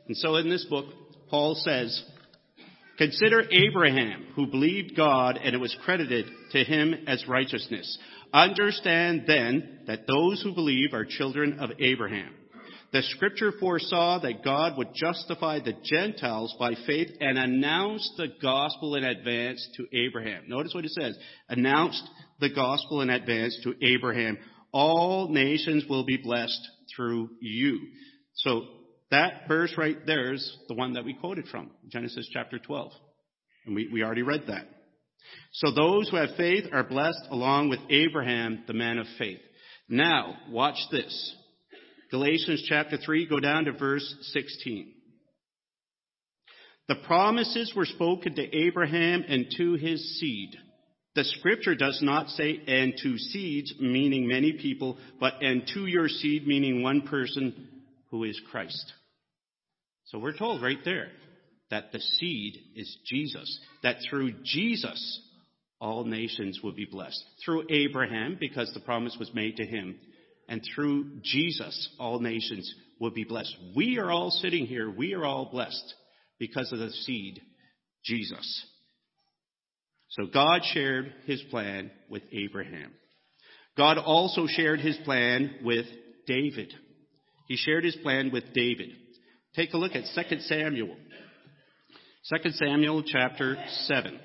And 0.08 0.16
so 0.16 0.36
in 0.36 0.48
this 0.48 0.64
book, 0.66 0.86
Paul 1.28 1.54
says, 1.56 2.02
Consider 2.98 3.42
Abraham, 3.50 4.28
who 4.34 4.46
believed 4.46 4.96
God, 4.96 5.38
and 5.42 5.54
it 5.54 5.58
was 5.58 5.76
credited 5.84 6.26
to 6.52 6.64
him 6.64 6.94
as 7.06 7.26
righteousness. 7.28 7.98
Understand 8.32 9.24
then 9.26 9.80
that 9.86 10.06
those 10.06 10.42
who 10.42 10.54
believe 10.54 10.94
are 10.94 11.04
children 11.04 11.58
of 11.58 11.70
Abraham. 11.78 12.32
The 12.92 13.02
scripture 13.02 13.52
foresaw 13.58 14.20
that 14.20 14.44
God 14.44 14.78
would 14.78 14.94
justify 14.94 15.58
the 15.58 15.74
Gentiles 15.84 16.54
by 16.58 16.74
faith 16.86 17.08
and 17.20 17.38
announced 17.38 18.12
the 18.16 18.28
gospel 18.40 18.94
in 18.94 19.04
advance 19.04 19.68
to 19.76 19.86
Abraham. 19.96 20.44
Notice 20.46 20.72
what 20.74 20.84
it 20.84 20.92
says. 20.92 21.16
Announced 21.48 22.02
the 22.40 22.52
gospel 22.54 23.00
in 23.00 23.10
advance 23.10 23.58
to 23.64 23.74
Abraham. 23.84 24.38
All 24.72 25.28
nations 25.28 25.84
will 25.88 26.04
be 26.04 26.16
blessed 26.16 26.60
through 26.94 27.30
you. 27.40 27.80
So 28.34 28.62
that 29.10 29.48
verse 29.48 29.74
right 29.76 29.98
there 30.06 30.32
is 30.32 30.56
the 30.68 30.74
one 30.74 30.94
that 30.94 31.04
we 31.04 31.14
quoted 31.14 31.46
from, 31.48 31.70
Genesis 31.88 32.28
chapter 32.32 32.58
12. 32.58 32.92
And 33.66 33.74
we, 33.74 33.88
we 33.92 34.02
already 34.02 34.22
read 34.22 34.44
that. 34.48 34.68
So 35.52 35.72
those 35.72 36.08
who 36.08 36.16
have 36.16 36.36
faith 36.36 36.64
are 36.72 36.84
blessed 36.84 37.26
along 37.30 37.68
with 37.68 37.80
Abraham, 37.90 38.64
the 38.66 38.74
man 38.74 38.98
of 38.98 39.06
faith. 39.18 39.40
Now, 39.88 40.36
watch 40.50 40.78
this. 40.90 41.34
Galatians 42.16 42.64
chapter 42.66 42.96
3, 42.96 43.26
go 43.26 43.40
down 43.40 43.66
to 43.66 43.72
verse 43.72 44.14
16. 44.32 44.90
The 46.88 46.94
promises 47.06 47.74
were 47.76 47.84
spoken 47.84 48.34
to 48.36 48.56
Abraham 48.56 49.22
and 49.28 49.44
to 49.58 49.74
his 49.74 50.18
seed. 50.18 50.56
The 51.14 51.24
scripture 51.24 51.74
does 51.74 51.98
not 52.00 52.30
say, 52.30 52.58
and 52.66 52.94
to 53.02 53.18
seeds, 53.18 53.74
meaning 53.78 54.26
many 54.26 54.54
people, 54.54 54.96
but 55.20 55.42
and 55.42 55.70
to 55.74 55.84
your 55.86 56.08
seed, 56.08 56.46
meaning 56.46 56.82
one 56.82 57.02
person 57.02 57.68
who 58.10 58.24
is 58.24 58.40
Christ. 58.50 58.94
So 60.06 60.18
we're 60.18 60.38
told 60.38 60.62
right 60.62 60.82
there 60.86 61.08
that 61.70 61.92
the 61.92 62.00
seed 62.00 62.56
is 62.76 62.96
Jesus, 63.04 63.60
that 63.82 63.96
through 64.08 64.42
Jesus 64.42 65.20
all 65.82 66.04
nations 66.04 66.60
will 66.62 66.72
be 66.72 66.86
blessed. 66.90 67.22
Through 67.44 67.66
Abraham, 67.68 68.38
because 68.40 68.72
the 68.72 68.80
promise 68.80 69.18
was 69.18 69.34
made 69.34 69.56
to 69.56 69.66
him, 69.66 69.96
and 70.48 70.62
through 70.74 71.20
Jesus 71.22 71.88
all 71.98 72.20
nations 72.20 72.72
will 73.00 73.10
be 73.10 73.24
blessed. 73.24 73.54
We 73.74 73.98
are 73.98 74.10
all 74.10 74.30
sitting 74.30 74.66
here, 74.66 74.90
we 74.90 75.14
are 75.14 75.24
all 75.24 75.50
blessed 75.50 75.94
because 76.38 76.72
of 76.72 76.78
the 76.78 76.90
seed, 76.90 77.40
Jesus. 78.04 78.66
So 80.10 80.26
God 80.32 80.62
shared 80.72 81.12
his 81.24 81.42
plan 81.50 81.90
with 82.08 82.22
Abraham. 82.32 82.92
God 83.76 83.98
also 83.98 84.46
shared 84.46 84.80
his 84.80 84.96
plan 85.04 85.56
with 85.62 85.86
David. 86.26 86.72
He 87.48 87.56
shared 87.56 87.84
his 87.84 87.96
plan 87.96 88.30
with 88.32 88.44
David. 88.54 88.90
Take 89.54 89.72
a 89.74 89.78
look 89.78 89.92
at 89.94 90.04
2 90.14 90.40
Samuel. 90.40 90.96
2 92.28 92.50
Samuel 92.52 93.02
chapter 93.04 93.56
7. 93.84 94.20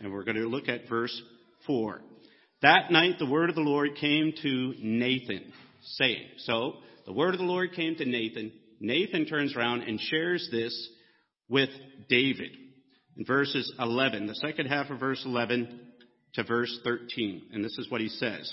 And 0.00 0.12
we're 0.12 0.24
going 0.24 0.36
to 0.36 0.48
look 0.48 0.68
at 0.68 0.88
verse 0.88 1.20
4. 1.68 2.00
That 2.62 2.90
night 2.90 3.20
the 3.20 3.30
word 3.30 3.50
of 3.50 3.54
the 3.54 3.60
Lord 3.60 3.90
came 4.00 4.32
to 4.42 4.74
Nathan, 4.80 5.52
saying, 5.82 6.26
So, 6.38 6.72
the 7.06 7.12
word 7.12 7.34
of 7.34 7.38
the 7.38 7.46
Lord 7.46 7.74
came 7.74 7.94
to 7.94 8.04
Nathan. 8.04 8.50
Nathan 8.80 9.26
turns 9.26 9.54
around 9.54 9.82
and 9.82 10.00
shares 10.00 10.48
this 10.50 10.88
with 11.48 11.70
David. 12.08 12.50
In 13.16 13.24
verses 13.24 13.72
11, 13.78 14.26
the 14.26 14.34
second 14.34 14.66
half 14.66 14.90
of 14.90 14.98
verse 14.98 15.22
11 15.24 15.80
to 16.34 16.42
verse 16.42 16.76
13. 16.82 17.42
And 17.52 17.64
this 17.64 17.78
is 17.78 17.90
what 17.90 18.00
he 18.00 18.08
says. 18.08 18.52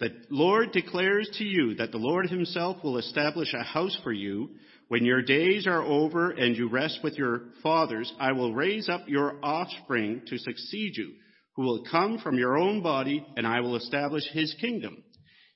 The 0.00 0.10
Lord 0.30 0.72
declares 0.72 1.30
to 1.38 1.44
you 1.44 1.74
that 1.74 1.92
the 1.92 1.98
Lord 1.98 2.28
himself 2.28 2.78
will 2.82 2.98
establish 2.98 3.54
a 3.54 3.62
house 3.62 3.96
for 4.02 4.12
you. 4.12 4.50
When 4.88 5.04
your 5.04 5.22
days 5.22 5.66
are 5.66 5.82
over 5.82 6.30
and 6.30 6.56
you 6.56 6.68
rest 6.68 7.00
with 7.04 7.16
your 7.16 7.42
fathers, 7.62 8.12
I 8.18 8.32
will 8.32 8.54
raise 8.54 8.88
up 8.88 9.02
your 9.06 9.36
offspring 9.42 10.22
to 10.26 10.38
succeed 10.38 10.96
you, 10.96 11.12
who 11.56 11.62
will 11.62 11.84
come 11.90 12.18
from 12.18 12.38
your 12.38 12.56
own 12.56 12.82
body, 12.82 13.24
and 13.36 13.46
I 13.46 13.60
will 13.60 13.76
establish 13.76 14.24
his 14.32 14.54
kingdom. 14.60 15.02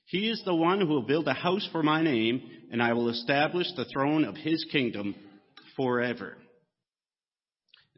He 0.05 0.29
is 0.29 0.41
the 0.45 0.55
one 0.55 0.79
who 0.79 0.87
will 0.87 1.01
build 1.01 1.27
a 1.27 1.33
house 1.33 1.67
for 1.71 1.83
my 1.83 2.01
name, 2.01 2.41
and 2.71 2.81
I 2.81 2.93
will 2.93 3.09
establish 3.09 3.67
the 3.75 3.85
throne 3.85 4.23
of 4.23 4.35
his 4.35 4.65
kingdom 4.71 5.15
forever. 5.75 6.37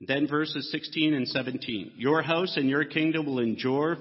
Then 0.07 0.27
verses 0.27 0.71
16 0.71 1.13
and 1.13 1.27
17. 1.27 1.93
Your 1.97 2.21
house 2.21 2.55
and 2.55 2.69
your 2.69 2.85
kingdom 2.85 3.25
will 3.25 3.39
endure 3.39 3.97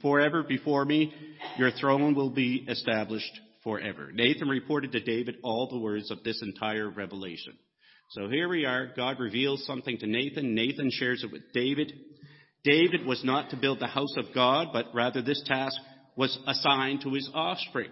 forever 0.00 0.42
before 0.42 0.84
me. 0.84 1.12
Your 1.58 1.70
throne 1.72 2.14
will 2.14 2.30
be 2.30 2.64
established 2.68 3.38
forever. 3.62 4.10
Nathan 4.12 4.48
reported 4.48 4.92
to 4.92 5.00
David 5.00 5.36
all 5.42 5.68
the 5.68 5.78
words 5.78 6.10
of 6.10 6.24
this 6.24 6.40
entire 6.42 6.88
revelation. 6.88 7.52
So 8.12 8.28
here 8.28 8.48
we 8.48 8.64
are. 8.64 8.92
God 8.96 9.20
reveals 9.20 9.64
something 9.66 9.98
to 9.98 10.06
Nathan. 10.06 10.54
Nathan 10.54 10.90
shares 10.90 11.22
it 11.22 11.30
with 11.30 11.42
David. 11.52 11.92
David 12.64 13.04
was 13.04 13.24
not 13.24 13.50
to 13.50 13.56
build 13.56 13.80
the 13.80 13.86
house 13.86 14.14
of 14.16 14.34
God, 14.34 14.68
but 14.72 14.86
rather 14.94 15.20
this 15.20 15.42
task 15.46 15.76
was 16.16 16.38
assigned 16.46 17.02
to 17.02 17.14
his 17.14 17.28
offspring. 17.34 17.90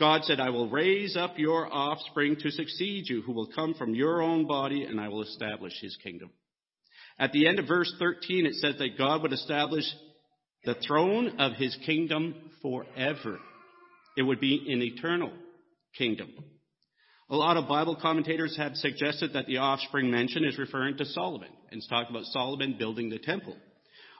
God 0.00 0.24
said, 0.24 0.40
I 0.40 0.50
will 0.50 0.68
raise 0.68 1.16
up 1.16 1.38
your 1.38 1.72
offspring 1.72 2.36
to 2.40 2.50
succeed 2.50 3.04
you, 3.08 3.22
who 3.22 3.32
will 3.32 3.48
come 3.54 3.74
from 3.74 3.94
your 3.94 4.20
own 4.20 4.46
body, 4.46 4.84
and 4.84 5.00
I 5.00 5.08
will 5.08 5.22
establish 5.22 5.74
his 5.80 5.96
kingdom. 6.02 6.30
At 7.18 7.32
the 7.32 7.46
end 7.46 7.58
of 7.58 7.68
verse 7.68 7.92
13, 7.98 8.46
it 8.46 8.54
says 8.54 8.76
that 8.78 8.98
God 8.98 9.22
would 9.22 9.32
establish 9.32 9.84
the 10.64 10.74
throne 10.86 11.38
of 11.38 11.52
his 11.54 11.76
kingdom 11.84 12.34
forever. 12.62 13.38
It 14.16 14.22
would 14.22 14.40
be 14.40 14.66
an 14.72 14.82
eternal 14.82 15.32
kingdom. 15.96 16.30
A 17.30 17.36
lot 17.36 17.56
of 17.56 17.68
Bible 17.68 17.96
commentators 18.00 18.56
have 18.56 18.74
suggested 18.74 19.32
that 19.34 19.46
the 19.46 19.58
offspring 19.58 20.10
mentioned 20.10 20.46
is 20.46 20.58
referring 20.58 20.96
to 20.98 21.04
Solomon, 21.04 21.48
and 21.70 21.78
it's 21.78 21.88
talking 21.88 22.14
about 22.14 22.26
Solomon 22.26 22.76
building 22.78 23.08
the 23.08 23.18
temple. 23.18 23.56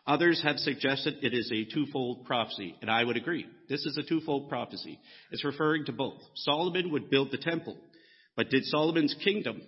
Others 0.07 0.43
have 0.43 0.59
suggested 0.59 1.19
it 1.23 1.33
is 1.33 1.51
a 1.53 1.73
twofold 1.73 2.25
prophecy, 2.25 2.75
and 2.81 2.91
I 2.91 3.05
would 3.05 3.17
agree. 3.17 3.47
This 3.69 3.85
is 3.87 3.97
a 3.97 4.03
twofold 4.03 4.49
prophecy. 4.49 4.99
It's 5.31 5.45
referring 5.45 5.85
to 5.87 5.93
both. 5.93 6.21
Solomon 6.35 6.91
would 6.91 7.09
build 7.09 7.31
the 7.31 7.39
temple, 7.39 7.77
but 8.37 8.51
did 8.51 8.65
Solomon's 8.65 9.15
kingdom 9.23 9.63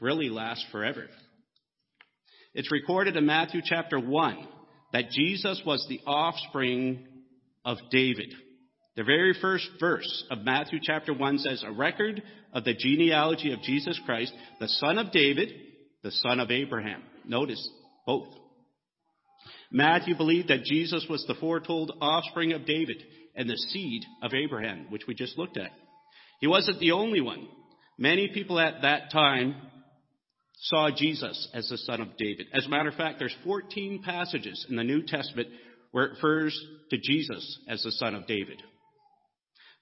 really 0.00 0.30
last 0.30 0.64
forever? 0.72 1.06
It's 2.54 2.72
recorded 2.72 3.16
in 3.16 3.26
Matthew 3.26 3.60
chapter 3.62 4.00
1 4.00 4.48
that 4.94 5.10
Jesus 5.10 5.60
was 5.66 5.84
the 5.88 6.00
offspring 6.06 7.06
of 7.62 7.76
David. 7.90 8.32
The 8.96 9.04
very 9.04 9.34
first 9.38 9.68
verse 9.78 10.24
of 10.30 10.38
Matthew 10.38 10.78
chapter 10.82 11.12
1 11.12 11.38
says, 11.40 11.62
A 11.66 11.70
record 11.70 12.22
of 12.54 12.64
the 12.64 12.72
genealogy 12.72 13.52
of 13.52 13.60
Jesus 13.60 14.00
Christ, 14.06 14.32
the 14.58 14.68
son 14.68 14.96
of 14.96 15.12
David, 15.12 15.50
the 16.02 16.12
son 16.12 16.40
of 16.40 16.50
Abraham. 16.50 17.02
Notice 17.26 17.68
both. 18.06 18.28
Matthew 19.70 20.16
believed 20.16 20.48
that 20.48 20.64
Jesus 20.64 21.06
was 21.08 21.24
the 21.26 21.34
foretold 21.34 21.92
offspring 22.00 22.52
of 22.52 22.66
David 22.66 23.02
and 23.34 23.48
the 23.48 23.56
seed 23.56 24.02
of 24.22 24.32
Abraham, 24.34 24.86
which 24.90 25.06
we 25.06 25.14
just 25.14 25.36
looked 25.38 25.56
at. 25.56 25.70
He 26.40 26.46
wasn't 26.46 26.80
the 26.80 26.92
only 26.92 27.20
one. 27.20 27.48
Many 27.98 28.28
people 28.28 28.60
at 28.60 28.82
that 28.82 29.10
time 29.10 29.56
saw 30.58 30.90
Jesus 30.94 31.48
as 31.54 31.68
the 31.68 31.78
son 31.78 32.00
of 32.00 32.16
David. 32.16 32.46
As 32.52 32.66
a 32.66 32.68
matter 32.68 32.88
of 32.88 32.94
fact, 32.94 33.18
there's 33.18 33.36
14 33.44 34.02
passages 34.02 34.66
in 34.68 34.76
the 34.76 34.84
New 34.84 35.02
Testament 35.02 35.48
where 35.92 36.04
it 36.04 36.12
refers 36.12 36.58
to 36.90 36.98
Jesus 36.98 37.58
as 37.68 37.82
the 37.82 37.92
son 37.92 38.14
of 38.14 38.26
David. 38.26 38.62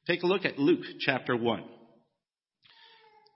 Take 0.07 0.23
a 0.23 0.27
look 0.27 0.45
at 0.45 0.59
Luke 0.59 0.85
chapter 1.01 1.37
1. 1.37 1.65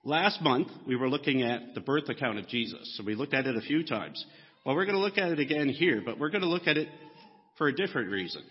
Last 0.05 0.41
month, 0.43 0.69
we 0.87 0.97
were 0.97 1.09
looking 1.09 1.43
at 1.43 1.75
the 1.75 1.81
birth 1.81 2.09
account 2.09 2.39
of 2.39 2.49
Jesus, 2.49 2.97
so 2.97 3.05
we 3.05 3.15
looked 3.15 3.35
at 3.35 3.47
it 3.47 3.57
a 3.57 3.63
few 3.63 3.85
times. 3.85 4.25
Well, 4.69 4.77
we're 4.77 4.85
going 4.85 4.99
to 4.99 5.01
look 5.03 5.17
at 5.17 5.31
it 5.31 5.39
again 5.39 5.71
here, 5.71 6.03
but 6.05 6.19
we're 6.19 6.29
going 6.29 6.43
to 6.43 6.47
look 6.47 6.67
at 6.67 6.77
it 6.77 6.89
for 7.57 7.69
a 7.69 7.75
different 7.75 8.11
reason. 8.11 8.43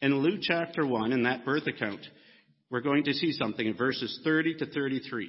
In 0.00 0.14
Luke 0.14 0.38
chapter 0.42 0.86
1, 0.86 1.10
in 1.10 1.24
that 1.24 1.44
birth 1.44 1.66
account, 1.66 2.06
we're 2.70 2.82
going 2.82 3.02
to 3.02 3.12
see 3.12 3.32
something 3.32 3.66
in 3.66 3.76
verses 3.76 4.20
30 4.22 4.58
to 4.58 4.66
33. 4.66 5.28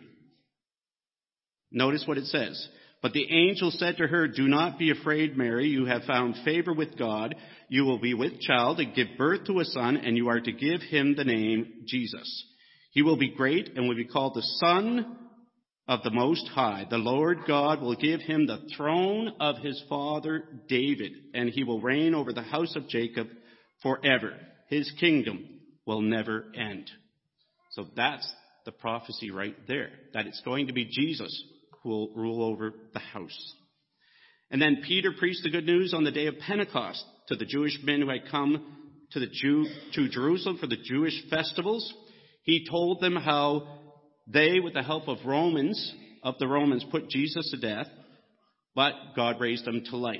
Notice 1.71 2.03
what 2.05 2.19
it 2.19 2.25
says. 2.25 2.67
But 3.01 3.13
the 3.13 3.25
angel 3.31 3.71
said 3.71 3.97
to 3.97 4.05
her, 4.05 4.27
Do 4.27 4.47
not 4.47 4.77
be 4.77 4.91
afraid, 4.91 5.35
Mary. 5.35 5.69
You 5.69 5.85
have 5.85 6.03
found 6.03 6.35
favor 6.45 6.71
with 6.71 6.99
God. 6.99 7.33
You 7.67 7.85
will 7.85 7.97
be 7.97 8.13
with 8.13 8.41
child 8.41 8.79
and 8.79 8.93
give 8.93 9.17
birth 9.17 9.45
to 9.47 9.59
a 9.59 9.65
son, 9.65 9.97
and 9.97 10.15
you 10.15 10.29
are 10.29 10.39
to 10.39 10.51
give 10.51 10.81
him 10.81 11.15
the 11.15 11.23
name 11.23 11.85
Jesus. 11.87 12.45
He 12.91 13.01
will 13.01 13.17
be 13.17 13.33
great 13.33 13.71
and 13.75 13.87
will 13.87 13.95
be 13.95 14.05
called 14.05 14.35
the 14.35 14.47
Son 14.59 15.17
of 15.91 16.03
the 16.03 16.09
Most 16.09 16.47
High. 16.47 16.87
The 16.89 16.97
Lord 16.97 17.39
God 17.45 17.81
will 17.81 17.97
give 17.97 18.21
him 18.21 18.47
the 18.47 18.65
throne 18.77 19.33
of 19.41 19.57
his 19.57 19.83
father 19.89 20.45
David, 20.69 21.11
and 21.33 21.49
he 21.49 21.65
will 21.65 21.81
reign 21.81 22.15
over 22.15 22.31
the 22.31 22.41
house 22.41 22.77
of 22.77 22.87
Jacob 22.87 23.27
forever. 23.83 24.37
His 24.69 24.89
kingdom 25.01 25.45
will 25.85 25.99
never 25.99 26.45
end. 26.55 26.89
So 27.71 27.87
that's 27.93 28.25
the 28.63 28.71
prophecy 28.71 29.31
right 29.31 29.53
there, 29.67 29.89
that 30.13 30.27
it's 30.27 30.41
going 30.45 30.67
to 30.67 30.73
be 30.73 30.85
Jesus 30.85 31.43
who 31.83 31.89
will 31.89 32.13
rule 32.15 32.41
over 32.41 32.73
the 32.93 32.99
house. 32.99 33.53
And 34.49 34.61
then 34.61 34.83
Peter 34.87 35.11
preached 35.19 35.43
the 35.43 35.51
good 35.51 35.65
news 35.65 35.93
on 35.93 36.05
the 36.05 36.11
day 36.11 36.27
of 36.27 36.39
Pentecost 36.39 37.03
to 37.27 37.35
the 37.35 37.43
Jewish 37.43 37.77
men 37.83 37.99
who 37.99 38.09
had 38.09 38.31
come 38.31 38.77
to 39.11 39.19
the 39.19 39.27
Jew, 39.27 39.65
to 39.95 40.07
Jerusalem 40.07 40.57
for 40.57 40.67
the 40.67 40.77
Jewish 40.81 41.21
festivals. 41.29 41.93
He 42.43 42.65
told 42.65 43.01
them 43.01 43.17
how 43.17 43.80
they, 44.27 44.59
with 44.59 44.73
the 44.73 44.83
help 44.83 45.07
of 45.07 45.25
Romans, 45.25 45.93
of 46.23 46.35
the 46.39 46.47
Romans, 46.47 46.85
put 46.91 47.09
Jesus 47.09 47.49
to 47.51 47.57
death, 47.57 47.87
but 48.75 48.93
God 49.15 49.39
raised 49.39 49.67
him 49.67 49.83
to 49.89 49.97
life. 49.97 50.19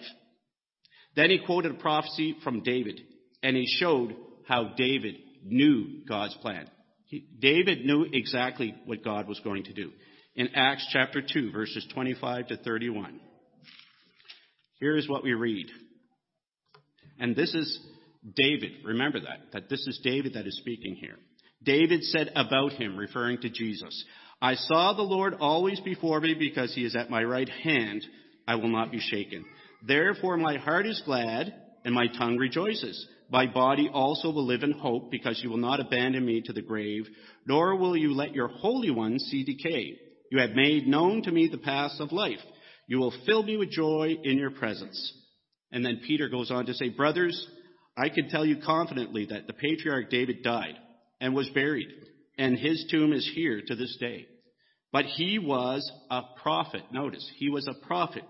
Then 1.16 1.30
he 1.30 1.40
quoted 1.46 1.72
a 1.72 1.76
prophecy 1.76 2.36
from 2.44 2.64
David, 2.64 3.00
and 3.44 3.56
he 3.56 3.66
showed 3.68 4.16
how 4.48 4.74
David 4.76 5.16
knew 5.44 6.04
God's 6.08 6.36
plan. 6.36 6.70
He, 7.06 7.26
David 7.40 7.86
knew 7.86 8.06
exactly 8.12 8.76
what 8.86 9.04
God 9.04 9.28
was 9.28 9.40
going 9.42 9.64
to 9.66 9.74
do 9.74 9.92
in 10.36 10.50
Acts 10.56 10.88
chapter 10.92 11.22
2, 11.22 11.52
verses 11.52 11.86
25 11.94 12.48
to 12.48 12.58
31. 12.58 13.20
Here 14.80 14.98
is 14.98 15.10
what 15.10 15.24
we 15.24 15.34
read. 15.34 15.68
And 17.20 17.36
this 17.36 17.54
is 17.54 17.80
David. 18.36 18.72
Remember 18.86 19.20
that, 19.20 19.52
that 19.54 19.70
this 19.70 19.86
is 19.88 20.00
David 20.04 20.34
that 20.34 20.48
is 20.48 20.58
speaking 20.58 20.96
here. 20.96 21.18
David 21.64 22.04
said 22.04 22.32
about 22.36 22.74
him, 22.74 22.98
referring 22.98 23.40
to 23.42 23.50
Jesus, 23.50 24.06
I 24.42 24.56
saw 24.56 24.94
the 24.94 25.04
Lord 25.04 25.36
always 25.40 25.80
before 25.82 26.20
me 26.20 26.34
because 26.34 26.74
he 26.74 26.84
is 26.84 26.96
at 26.96 27.12
my 27.12 27.24
right 27.24 27.50
hand. 27.50 28.04
I 28.48 28.56
will 28.56 28.70
not 28.70 28.92
be 28.92 29.00
shaken. 29.00 29.46
Therefore 29.88 30.38
my 30.38 30.58
heart 30.58 30.88
is 30.88 31.02
glad 31.06 31.54
and 31.86 31.94
my 31.94 32.08
tongue 32.18 32.38
rejoices. 32.38 33.08
My 33.30 33.46
body 33.46 33.90
also 33.94 34.30
will 34.32 34.46
live 34.46 34.64
in 34.64 34.72
hope 34.72 35.12
because 35.12 35.40
you 35.44 35.50
will 35.50 35.58
not 35.58 35.80
abandon 35.80 36.26
me 36.26 36.42
to 36.42 36.54
the 36.54 36.62
grave, 36.62 37.08
nor 37.46 37.76
will 37.76 37.96
you 37.96 38.14
let 38.14 38.34
your 38.34 38.48
Holy 38.48 38.90
One 38.90 39.20
see 39.20 39.44
decay. 39.44 39.98
You 40.32 40.40
have 40.40 40.52
made 40.52 40.88
known 40.88 41.22
to 41.24 41.32
me 41.32 41.48
the 41.48 41.58
paths 41.58 42.00
of 42.00 42.12
life. 42.12 42.40
You 42.88 42.98
will 42.98 43.14
fill 43.26 43.44
me 43.44 43.58
with 43.58 43.70
joy 43.70 44.16
in 44.24 44.38
your 44.38 44.52
presence. 44.52 45.14
And 45.72 45.86
then 45.86 46.02
Peter 46.06 46.28
goes 46.28 46.52
on 46.52 46.66
to 46.66 46.74
say, 46.74 46.90
Brothers, 46.90 47.48
I 47.96 48.10
can 48.10 48.28
tell 48.28 48.46
you 48.46 48.58
confidently 48.66 49.28
that 49.28 49.48
the 49.48 49.54
patriarch 49.54 50.10
David 50.10 50.44
died 50.44 50.76
and 51.22 51.34
was 51.34 51.50
buried, 51.52 51.88
and 52.38 52.58
his 52.58 52.86
tomb 52.92 53.14
is 53.14 53.30
here 53.34 53.62
to 53.66 53.76
this 53.76 53.96
day. 53.98 54.26
But 54.92 55.06
he 55.06 55.40
was 55.40 55.90
a 56.10 56.24
prophet. 56.44 56.82
Notice, 56.92 57.32
he 57.38 57.50
was 57.50 57.68
a 57.68 57.86
prophet 57.88 58.26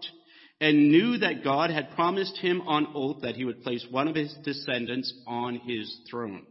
and 0.62 0.92
knew 0.92 1.18
that 1.18 1.44
God 1.44 1.72
had 1.72 1.96
promised 1.96 2.38
him 2.38 2.62
on 2.62 2.94
oath 2.94 3.24
that 3.24 3.36
he 3.36 3.44
would 3.44 3.64
place 3.64 3.84
one 3.90 4.08
of 4.08 4.16
his 4.16 4.32
descendants 4.44 5.12
on 5.26 5.56
his 5.56 5.92
throne. 6.10 6.46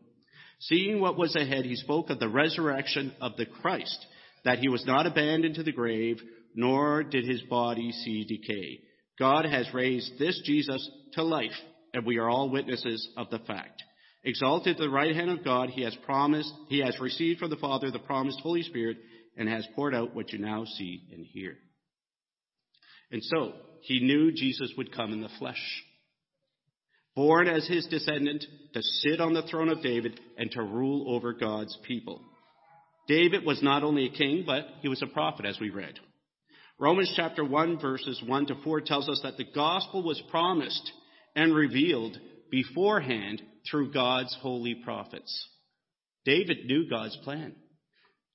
Seeing 0.59 1.01
what 1.01 1.17
was 1.17 1.37
ahead, 1.37 1.65
he 1.65 1.77
spoke 1.77 2.11
of 2.11 2.19
the 2.19 2.29
resurrection 2.29 3.15
of 3.21 3.37
the 3.37 3.47
Christ, 3.47 4.05
that 4.45 4.59
he 4.59 4.69
was 4.69 4.85
not 4.85 5.07
abandoned 5.07 5.55
to 5.55 5.63
the 5.63 5.73
grave, 5.73 6.21
nor 6.57 7.05
did 7.05 7.25
his 7.25 7.41
body 7.43 7.93
see 7.93 8.25
decay. 8.25 8.81
God 9.19 9.45
has 9.45 9.73
raised 9.73 10.19
this 10.19 10.43
Jesus 10.45 10.91
to 11.13 11.23
life, 11.23 11.57
and 11.95 12.05
we 12.05 12.19
are 12.19 12.29
all 12.29 12.51
witnesses 12.51 13.09
of 13.17 13.31
the 13.31 13.39
fact. 13.39 13.83
Exalted 14.23 14.77
to 14.77 14.83
the 14.83 14.91
right 14.91 15.15
hand 15.15 15.31
of 15.31 15.45
God, 15.45 15.71
he 15.71 15.83
has 15.83 15.97
promised, 16.05 16.53
he 16.69 16.81
has 16.81 16.99
received 17.01 17.39
from 17.41 17.51
the 17.51 17.57
Father 17.57 17.91
the 17.91 17.99
promised 17.99 18.41
Holy 18.41 18.63
Spirit, 18.63 18.99
and 19.37 19.49
has 19.49 19.67
poured 19.75 19.95
out 19.95 20.15
what 20.15 20.33
you 20.33 20.39
now 20.39 20.65
see 20.65 21.03
and 21.13 21.25
hear. 21.25 21.57
And 23.11 23.23
so, 23.25 23.53
he 23.83 24.01
knew 24.01 24.33
Jesus 24.33 24.73
would 24.77 24.95
come 24.95 25.13
in 25.13 25.23
the 25.23 25.31
flesh. 25.39 25.61
Born 27.17 27.49
as 27.49 27.67
his 27.67 27.87
descendant 27.87 28.45
to 28.75 28.83
sit 28.83 29.21
on 29.21 29.33
the 29.33 29.43
throne 29.43 29.69
of 29.69 29.83
David 29.83 30.21
and 30.37 30.51
to 30.53 30.63
rule 30.63 31.15
over 31.15 31.33
God's 31.33 31.77
people. 31.87 32.21
David 33.09 33.45
was 33.45 33.63
not 33.63 33.83
only 33.83 34.07
a 34.07 34.17
king, 34.17 34.45
but 34.47 34.67
he 34.83 34.89
was 34.89 35.03
a 35.03 35.07
prophet, 35.07 35.47
as 35.47 35.59
we 35.59 35.71
read. 35.71 35.99
Romans 36.79 37.13
chapter 37.17 37.45
1, 37.45 37.81
verses 37.81 38.23
1 38.25 38.47
to 38.47 38.55
4 38.63 38.81
tells 38.83 39.09
us 39.09 39.21
that 39.23 39.37
the 39.37 39.47
gospel 39.55 40.03
was 40.03 40.23
promised 40.31 40.93
and 41.35 41.55
revealed 41.55 42.17
beforehand 42.51 43.43
through 43.69 43.93
God's 43.93 44.37
holy 44.41 44.75
prophets. 44.75 45.49
David 46.25 46.67
knew 46.67 46.89
God's 46.89 47.17
plan. 47.25 47.55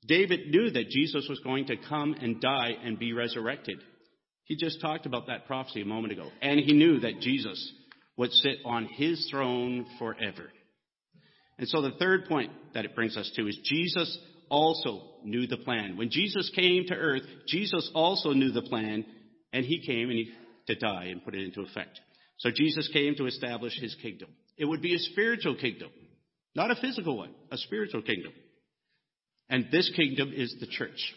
David 0.07 0.49
knew 0.49 0.69
that 0.71 0.89
Jesus 0.89 1.27
was 1.29 1.39
going 1.39 1.65
to 1.67 1.77
come 1.77 2.13
and 2.13 2.41
die 2.41 2.73
and 2.83 2.99
be 2.99 3.13
resurrected. 3.13 3.79
He 4.43 4.55
just 4.55 4.81
talked 4.81 5.05
about 5.05 5.27
that 5.27 5.47
prophecy 5.47 5.81
a 5.81 5.85
moment 5.85 6.13
ago. 6.13 6.29
And 6.41 6.59
he 6.59 6.73
knew 6.73 6.99
that 6.99 7.19
Jesus 7.21 7.73
would 8.17 8.31
sit 8.31 8.57
on 8.65 8.85
his 8.85 9.27
throne 9.31 9.85
forever. 9.97 10.51
And 11.57 11.67
so 11.67 11.81
the 11.81 11.95
third 11.99 12.25
point 12.25 12.51
that 12.73 12.85
it 12.85 12.95
brings 12.95 13.17
us 13.17 13.31
to 13.35 13.47
is 13.47 13.57
Jesus 13.63 14.17
also 14.49 15.01
knew 15.23 15.47
the 15.47 15.57
plan. 15.57 15.97
When 15.97 16.09
Jesus 16.09 16.51
came 16.55 16.85
to 16.87 16.93
earth, 16.93 17.23
Jesus 17.47 17.89
also 17.95 18.33
knew 18.33 18.51
the 18.51 18.61
plan, 18.61 19.05
and 19.53 19.65
he 19.65 19.81
came 19.85 20.09
and 20.09 20.19
he, 20.19 20.31
to 20.67 20.75
die 20.75 21.05
and 21.05 21.23
put 21.23 21.35
it 21.35 21.43
into 21.43 21.61
effect. 21.61 21.99
So 22.39 22.49
Jesus 22.53 22.89
came 22.91 23.15
to 23.15 23.25
establish 23.25 23.79
his 23.79 23.95
kingdom. 24.01 24.29
It 24.57 24.65
would 24.65 24.81
be 24.81 24.95
a 24.95 24.99
spiritual 24.99 25.55
kingdom, 25.55 25.89
not 26.55 26.71
a 26.71 26.75
physical 26.75 27.17
one, 27.17 27.33
a 27.51 27.57
spiritual 27.57 28.01
kingdom. 28.01 28.31
And 29.49 29.67
this 29.71 29.91
kingdom 29.95 30.31
is 30.35 30.55
the 30.59 30.67
church. 30.67 31.13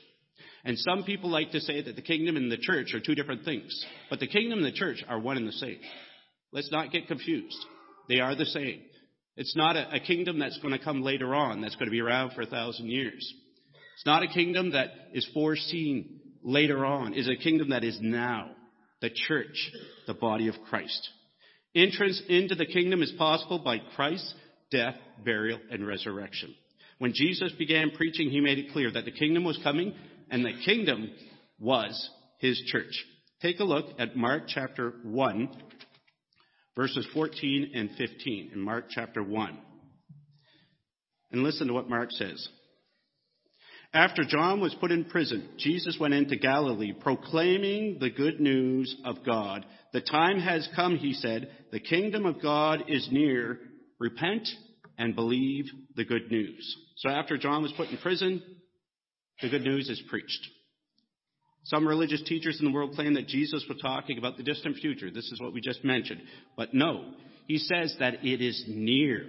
And 0.64 0.78
some 0.78 1.04
people 1.04 1.30
like 1.30 1.52
to 1.52 1.60
say 1.60 1.82
that 1.82 1.96
the 1.96 2.02
kingdom 2.02 2.36
and 2.36 2.50
the 2.50 2.58
church 2.58 2.92
are 2.92 3.00
two 3.00 3.14
different 3.14 3.44
things. 3.44 3.86
But 4.10 4.20
the 4.20 4.26
kingdom 4.26 4.58
and 4.58 4.66
the 4.66 4.76
church 4.76 5.04
are 5.08 5.18
one 5.18 5.36
and 5.36 5.46
the 5.46 5.52
same. 5.52 5.78
Let's 6.52 6.70
not 6.72 6.92
get 6.92 7.06
confused. 7.06 7.56
They 8.08 8.20
are 8.20 8.34
the 8.34 8.46
same. 8.46 8.82
It's 9.36 9.54
not 9.54 9.76
a, 9.76 9.94
a 9.94 10.00
kingdom 10.00 10.38
that's 10.38 10.58
going 10.58 10.76
to 10.76 10.84
come 10.84 11.02
later 11.02 11.34
on, 11.34 11.60
that's 11.60 11.76
going 11.76 11.86
to 11.86 11.92
be 11.92 12.00
around 12.00 12.32
for 12.32 12.42
a 12.42 12.46
thousand 12.46 12.88
years. 12.88 13.34
It's 13.94 14.06
not 14.06 14.22
a 14.22 14.28
kingdom 14.28 14.72
that 14.72 14.88
is 15.14 15.28
foreseen 15.32 16.20
later 16.42 16.84
on. 16.84 17.14
It's 17.14 17.28
a 17.28 17.42
kingdom 17.42 17.70
that 17.70 17.84
is 17.84 17.98
now. 18.00 18.50
The 19.00 19.10
church, 19.10 19.70
the 20.08 20.14
body 20.14 20.48
of 20.48 20.56
Christ. 20.68 21.08
Entrance 21.74 22.22
into 22.28 22.54
the 22.54 22.66
kingdom 22.66 23.02
is 23.02 23.12
possible 23.18 23.58
by 23.58 23.78
Christ's 23.94 24.34
death, 24.70 24.96
burial, 25.24 25.60
and 25.70 25.86
resurrection. 25.86 26.54
When 26.98 27.12
Jesus 27.14 27.52
began 27.52 27.90
preaching, 27.90 28.30
he 28.30 28.40
made 28.40 28.58
it 28.58 28.72
clear 28.72 28.90
that 28.90 29.04
the 29.04 29.12
kingdom 29.12 29.44
was 29.44 29.58
coming 29.62 29.94
and 30.30 30.44
the 30.44 30.60
kingdom 30.64 31.10
was 31.58 32.10
his 32.38 32.60
church. 32.66 33.04
Take 33.40 33.60
a 33.60 33.64
look 33.64 33.86
at 33.98 34.16
Mark 34.16 34.44
chapter 34.48 34.94
1, 35.04 35.48
verses 36.76 37.06
14 37.14 37.72
and 37.74 37.90
15 37.96 38.50
in 38.52 38.60
Mark 38.60 38.86
chapter 38.90 39.22
1. 39.22 39.58
And 41.30 41.42
listen 41.42 41.68
to 41.68 41.74
what 41.74 41.88
Mark 41.88 42.10
says. 42.10 42.48
After 43.94 44.22
John 44.22 44.60
was 44.60 44.74
put 44.74 44.92
in 44.92 45.04
prison, 45.06 45.48
Jesus 45.56 45.96
went 45.98 46.12
into 46.12 46.36
Galilee 46.36 46.92
proclaiming 46.92 47.98
the 48.00 48.10
good 48.10 48.38
news 48.38 48.94
of 49.04 49.24
God. 49.24 49.64
The 49.92 50.02
time 50.02 50.40
has 50.40 50.68
come, 50.76 50.96
he 50.96 51.14
said. 51.14 51.48
The 51.72 51.80
kingdom 51.80 52.26
of 52.26 52.42
God 52.42 52.84
is 52.88 53.08
near. 53.10 53.58
Repent 53.98 54.46
and 54.98 55.14
believe 55.14 55.64
the 55.96 56.04
good 56.04 56.30
news. 56.30 56.76
So 56.98 57.08
after 57.08 57.38
John 57.38 57.62
was 57.62 57.72
put 57.72 57.88
in 57.88 57.96
prison, 57.96 58.42
the 59.40 59.48
good 59.48 59.62
news 59.62 59.88
is 59.88 60.02
preached. 60.10 60.48
Some 61.64 61.86
religious 61.86 62.22
teachers 62.22 62.58
in 62.60 62.66
the 62.66 62.72
world 62.72 62.94
claim 62.94 63.14
that 63.14 63.26
Jesus 63.26 63.64
was 63.68 63.78
talking 63.80 64.18
about 64.18 64.36
the 64.36 64.42
distant 64.42 64.76
future. 64.76 65.10
This 65.10 65.30
is 65.32 65.40
what 65.40 65.52
we 65.52 65.60
just 65.60 65.84
mentioned. 65.84 66.20
But 66.56 66.74
no, 66.74 67.14
he 67.46 67.58
says 67.58 67.94
that 68.00 68.24
it 68.24 68.42
is 68.42 68.64
near. 68.68 69.26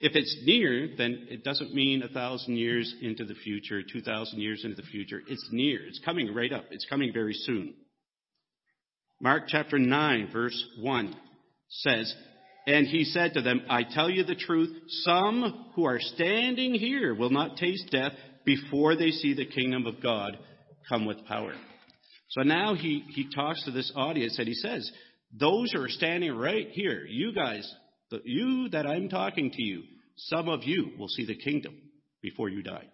If 0.00 0.14
it's 0.14 0.42
near, 0.44 0.90
then 0.96 1.26
it 1.28 1.42
doesn't 1.42 1.74
mean 1.74 2.02
a 2.02 2.08
thousand 2.08 2.56
years 2.56 2.94
into 3.02 3.24
the 3.24 3.34
future, 3.34 3.82
two 3.82 4.00
thousand 4.00 4.40
years 4.40 4.62
into 4.64 4.76
the 4.76 4.88
future. 4.88 5.20
It's 5.26 5.48
near. 5.50 5.84
It's 5.86 6.00
coming 6.04 6.32
right 6.32 6.52
up. 6.52 6.66
It's 6.70 6.86
coming 6.88 7.12
very 7.12 7.34
soon. 7.34 7.74
Mark 9.20 9.44
chapter 9.48 9.80
9, 9.80 10.30
verse 10.32 10.64
1 10.80 11.16
says, 11.68 12.14
And 12.68 12.86
he 12.86 13.02
said 13.02 13.34
to 13.34 13.42
them, 13.42 13.62
I 13.68 13.82
tell 13.82 14.08
you 14.08 14.22
the 14.22 14.36
truth, 14.36 14.70
some 15.02 15.72
who 15.74 15.86
are 15.86 15.98
standing 15.98 16.74
here 16.74 17.12
will 17.16 17.30
not 17.30 17.56
taste 17.56 17.90
death 17.90 18.12
before 18.44 18.94
they 18.94 19.10
see 19.10 19.34
the 19.34 19.44
kingdom 19.44 19.86
of 19.86 20.00
God 20.00 20.38
come 20.88 21.04
with 21.04 21.26
power. 21.26 21.52
So 22.30 22.42
now 22.42 22.76
he, 22.76 23.04
he 23.08 23.28
talks 23.34 23.64
to 23.64 23.72
this 23.72 23.92
audience 23.96 24.38
and 24.38 24.46
he 24.46 24.54
says, 24.54 24.88
Those 25.36 25.72
who 25.72 25.82
are 25.82 25.88
standing 25.88 26.36
right 26.36 26.68
here, 26.70 27.04
you 27.08 27.32
guys, 27.34 27.68
the, 28.10 28.20
you 28.24 28.68
that 28.70 28.86
I'm 28.86 29.08
talking 29.08 29.50
to 29.50 29.62
you, 29.62 29.82
some 30.16 30.48
of 30.48 30.64
you 30.64 30.92
will 30.98 31.08
see 31.08 31.26
the 31.26 31.36
kingdom 31.36 31.76
before 32.22 32.48
you 32.48 32.62
die. 32.62 32.86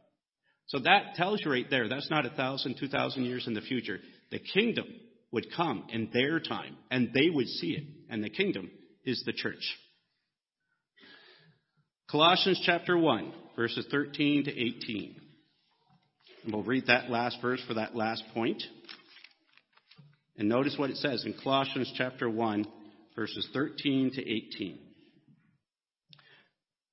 So 0.66 0.78
that 0.80 1.14
tells 1.14 1.42
you 1.44 1.50
right 1.50 1.68
there, 1.68 1.88
that's 1.88 2.10
not 2.10 2.26
a 2.26 2.30
thousand, 2.30 2.76
two 2.78 2.88
thousand 2.88 3.24
years 3.24 3.46
in 3.46 3.54
the 3.54 3.60
future. 3.60 3.98
The 4.30 4.38
kingdom 4.38 4.86
would 5.30 5.46
come 5.54 5.84
in 5.90 6.10
their 6.12 6.40
time, 6.40 6.76
and 6.90 7.10
they 7.12 7.28
would 7.28 7.48
see 7.48 7.72
it. 7.72 7.84
And 8.08 8.22
the 8.22 8.30
kingdom 8.30 8.70
is 9.04 9.22
the 9.26 9.32
church. 9.32 9.62
Colossians 12.10 12.62
chapter 12.64 12.96
1, 12.96 13.32
verses 13.56 13.86
13 13.90 14.44
to 14.44 14.50
18. 14.50 15.16
And 16.44 16.52
we'll 16.52 16.62
read 16.62 16.86
that 16.86 17.10
last 17.10 17.38
verse 17.42 17.62
for 17.66 17.74
that 17.74 17.96
last 17.96 18.22
point. 18.32 18.62
And 20.36 20.48
notice 20.48 20.76
what 20.78 20.90
it 20.90 20.96
says 20.96 21.24
in 21.24 21.34
Colossians 21.42 21.92
chapter 21.96 22.28
1, 22.28 22.66
verses 23.16 23.48
13 23.52 24.12
to 24.14 24.20
18. 24.20 24.78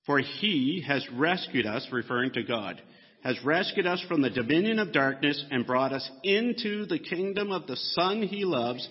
For 0.05 0.19
he 0.19 0.83
has 0.87 1.05
rescued 1.13 1.65
us, 1.65 1.87
referring 1.91 2.31
to 2.33 2.43
God, 2.43 2.81
has 3.23 3.37
rescued 3.43 3.85
us 3.85 4.03
from 4.07 4.21
the 4.21 4.31
dominion 4.31 4.79
of 4.79 4.91
darkness 4.91 5.43
and 5.51 5.65
brought 5.65 5.93
us 5.93 6.09
into 6.23 6.85
the 6.87 6.97
kingdom 6.97 7.51
of 7.51 7.67
the 7.67 7.75
Son 7.75 8.23
he 8.23 8.45
loves, 8.45 8.87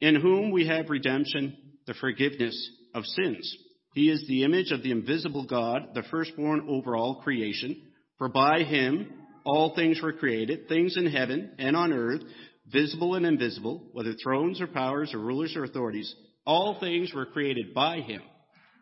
in 0.00 0.20
whom 0.20 0.50
we 0.50 0.66
have 0.66 0.90
redemption, 0.90 1.56
the 1.86 1.94
forgiveness 1.94 2.70
of 2.94 3.04
sins. 3.06 3.56
He 3.94 4.10
is 4.10 4.24
the 4.28 4.44
image 4.44 4.70
of 4.70 4.82
the 4.82 4.92
invisible 4.92 5.46
God, 5.46 5.94
the 5.94 6.04
firstborn 6.10 6.66
over 6.68 6.94
all 6.94 7.22
creation. 7.22 7.82
For 8.18 8.28
by 8.28 8.62
him 8.62 9.10
all 9.44 9.74
things 9.74 10.00
were 10.02 10.12
created, 10.12 10.68
things 10.68 10.96
in 10.96 11.06
heaven 11.06 11.52
and 11.58 11.74
on 11.74 11.92
earth, 11.92 12.20
visible 12.70 13.14
and 13.14 13.24
invisible, 13.24 13.88
whether 13.92 14.12
thrones 14.12 14.60
or 14.60 14.66
powers 14.66 15.14
or 15.14 15.18
rulers 15.18 15.56
or 15.56 15.64
authorities. 15.64 16.14
All 16.44 16.78
things 16.78 17.12
were 17.14 17.26
created 17.26 17.72
by 17.74 18.00
him 18.00 18.20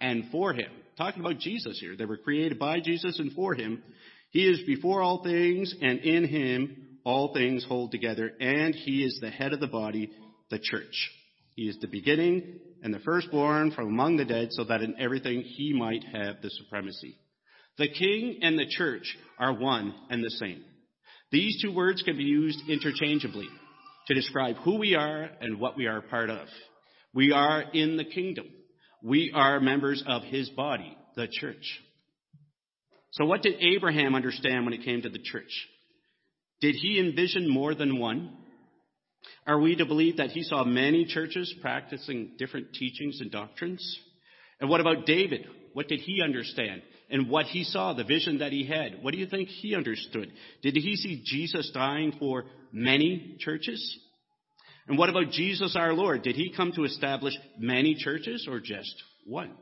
and 0.01 0.25
for 0.31 0.53
him 0.53 0.71
talking 0.99 1.21
about 1.21 1.39
Jesus 1.39 1.79
here. 1.81 1.97
They 1.97 2.05
were 2.05 2.19
created 2.19 2.59
by 2.59 2.81
Jesus 2.81 3.19
and 3.19 3.33
for 3.33 3.55
him. 3.55 3.83
He 4.31 4.41
is 4.41 4.61
before 4.67 5.01
all 5.01 5.23
things, 5.23 5.75
and 5.81 6.01
in 6.01 6.27
him 6.27 6.99
all 7.05 7.33
things 7.33 7.65
hold 7.67 7.93
together, 7.93 8.33
and 8.41 8.75
he 8.75 9.05
is 9.05 9.19
the 9.21 9.31
head 9.31 9.55
of 9.55 9.61
the 9.61 9.67
body, 9.67 10.11
the 10.51 10.59
church. 10.59 11.11
He 11.55 11.63
is 11.63 11.79
the 11.81 11.89
beginning 11.89 12.59
and 12.83 12.93
the 12.93 12.99
firstborn 13.01 13.71
from 13.71 13.87
among 13.87 14.17
the 14.17 14.25
dead, 14.25 14.49
so 14.51 14.65
that 14.65 14.83
in 14.83 15.01
everything 15.01 15.41
he 15.41 15.73
might 15.73 16.05
have 16.05 16.43
the 16.43 16.51
supremacy. 16.51 17.17
The 17.79 17.89
king 17.89 18.41
and 18.43 18.59
the 18.59 18.67
church 18.69 19.17
are 19.39 19.55
one 19.55 19.95
and 20.11 20.23
the 20.23 20.31
same. 20.31 20.63
These 21.31 21.63
two 21.63 21.75
words 21.75 22.03
can 22.03 22.17
be 22.17 22.25
used 22.25 22.69
interchangeably 22.69 23.49
to 24.09 24.15
describe 24.15 24.57
who 24.59 24.79
we 24.79 24.95
are 24.95 25.31
and 25.41 25.61
what 25.61 25.77
we 25.77 25.87
are 25.87 26.01
part 26.01 26.31
of. 26.31 26.47
We 27.15 27.33
are 27.33 27.63
in 27.73 27.97
the 27.97 28.05
kingdom. 28.05 28.47
We 29.03 29.33
are 29.35 29.61
members 29.61 30.03
of 30.07 30.23
his 30.25 30.49
body, 30.51 30.97
the 31.17 31.29
church. 31.29 31.81
So 33.13 33.25
what 33.25 33.43
did 33.43 33.55
Abraham 33.61 34.15
understand 34.15 34.65
when 34.65 34.75
it 34.75 34.85
came 34.85 35.03
to 35.03 35.09
the 35.09 35.19
church? 35.19 35.51
Did 36.61 36.75
he 36.75 36.99
envision 36.99 37.49
more 37.49 37.75
than 37.75 37.99
one? 37.99 38.37
Are 39.47 39.59
we 39.59 39.77
to 39.77 39.87
believe 39.87 40.19
that 40.19 40.31
he 40.31 40.43
saw 40.43 40.65
many 40.65 41.05
churches 41.07 41.55
practicing 41.61 42.33
different 42.39 42.73
teachings 42.75 43.21
and 43.21 43.31
doctrines? 43.31 43.99
And 44.61 44.69
what 44.69 44.81
about 44.81 45.07
David? 45.07 45.47
What 45.73 45.89
did 45.89 46.01
he 46.01 46.23
understand? 46.23 46.83
and 47.11 47.29
what 47.29 47.47
he 47.47 47.65
saw, 47.65 47.95
the 47.95 48.05
vision 48.05 48.39
that 48.39 48.53
he 48.53 48.67
had. 48.67 49.03
What 49.03 49.13
do 49.13 49.19
you 49.19 49.27
think 49.27 49.49
he 49.49 49.75
understood? 49.75 50.31
Did 50.63 50.75
he 50.75 50.97
see 50.97 51.23
Jesus 51.25 51.71
dying 51.73 52.13
for 52.19 52.45
many 52.73 53.37
churches? 53.39 53.99
And 54.89 54.97
what 54.97 55.11
about 55.11 55.31
Jesus 55.31 55.77
our 55.77 55.93
Lord? 55.93 56.23
Did 56.23 56.35
he 56.35 56.53
come 56.57 56.73
to 56.73 56.85
establish 56.85 57.35
many 57.59 57.95
churches 57.95 58.49
or 58.51 58.59
just 58.59 58.95
one? 59.27 59.53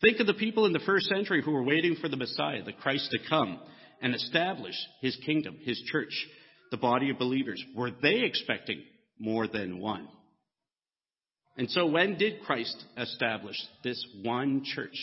Think 0.00 0.20
of 0.20 0.26
the 0.26 0.34
people 0.34 0.64
in 0.64 0.72
the 0.72 0.80
first 0.80 1.06
century 1.06 1.42
who 1.42 1.50
were 1.50 1.64
waiting 1.64 1.96
for 2.00 2.08
the 2.08 2.16
Messiah, 2.16 2.62
the 2.62 2.72
Christ 2.72 3.10
to 3.10 3.18
come 3.28 3.60
and 4.00 4.14
establish 4.14 4.76
his 5.00 5.16
kingdom, 5.26 5.58
his 5.60 5.78
church, 5.90 6.12
the 6.70 6.76
body 6.76 7.10
of 7.10 7.18
believers. 7.18 7.62
Were 7.76 7.90
they 7.90 8.20
expecting 8.20 8.82
more 9.18 9.46
than 9.46 9.80
one? 9.80 10.08
And 11.58 11.68
so 11.70 11.86
when 11.86 12.16
did 12.16 12.42
Christ 12.42 12.82
establish 12.96 13.56
this 13.82 14.02
one 14.22 14.62
church? 14.64 14.96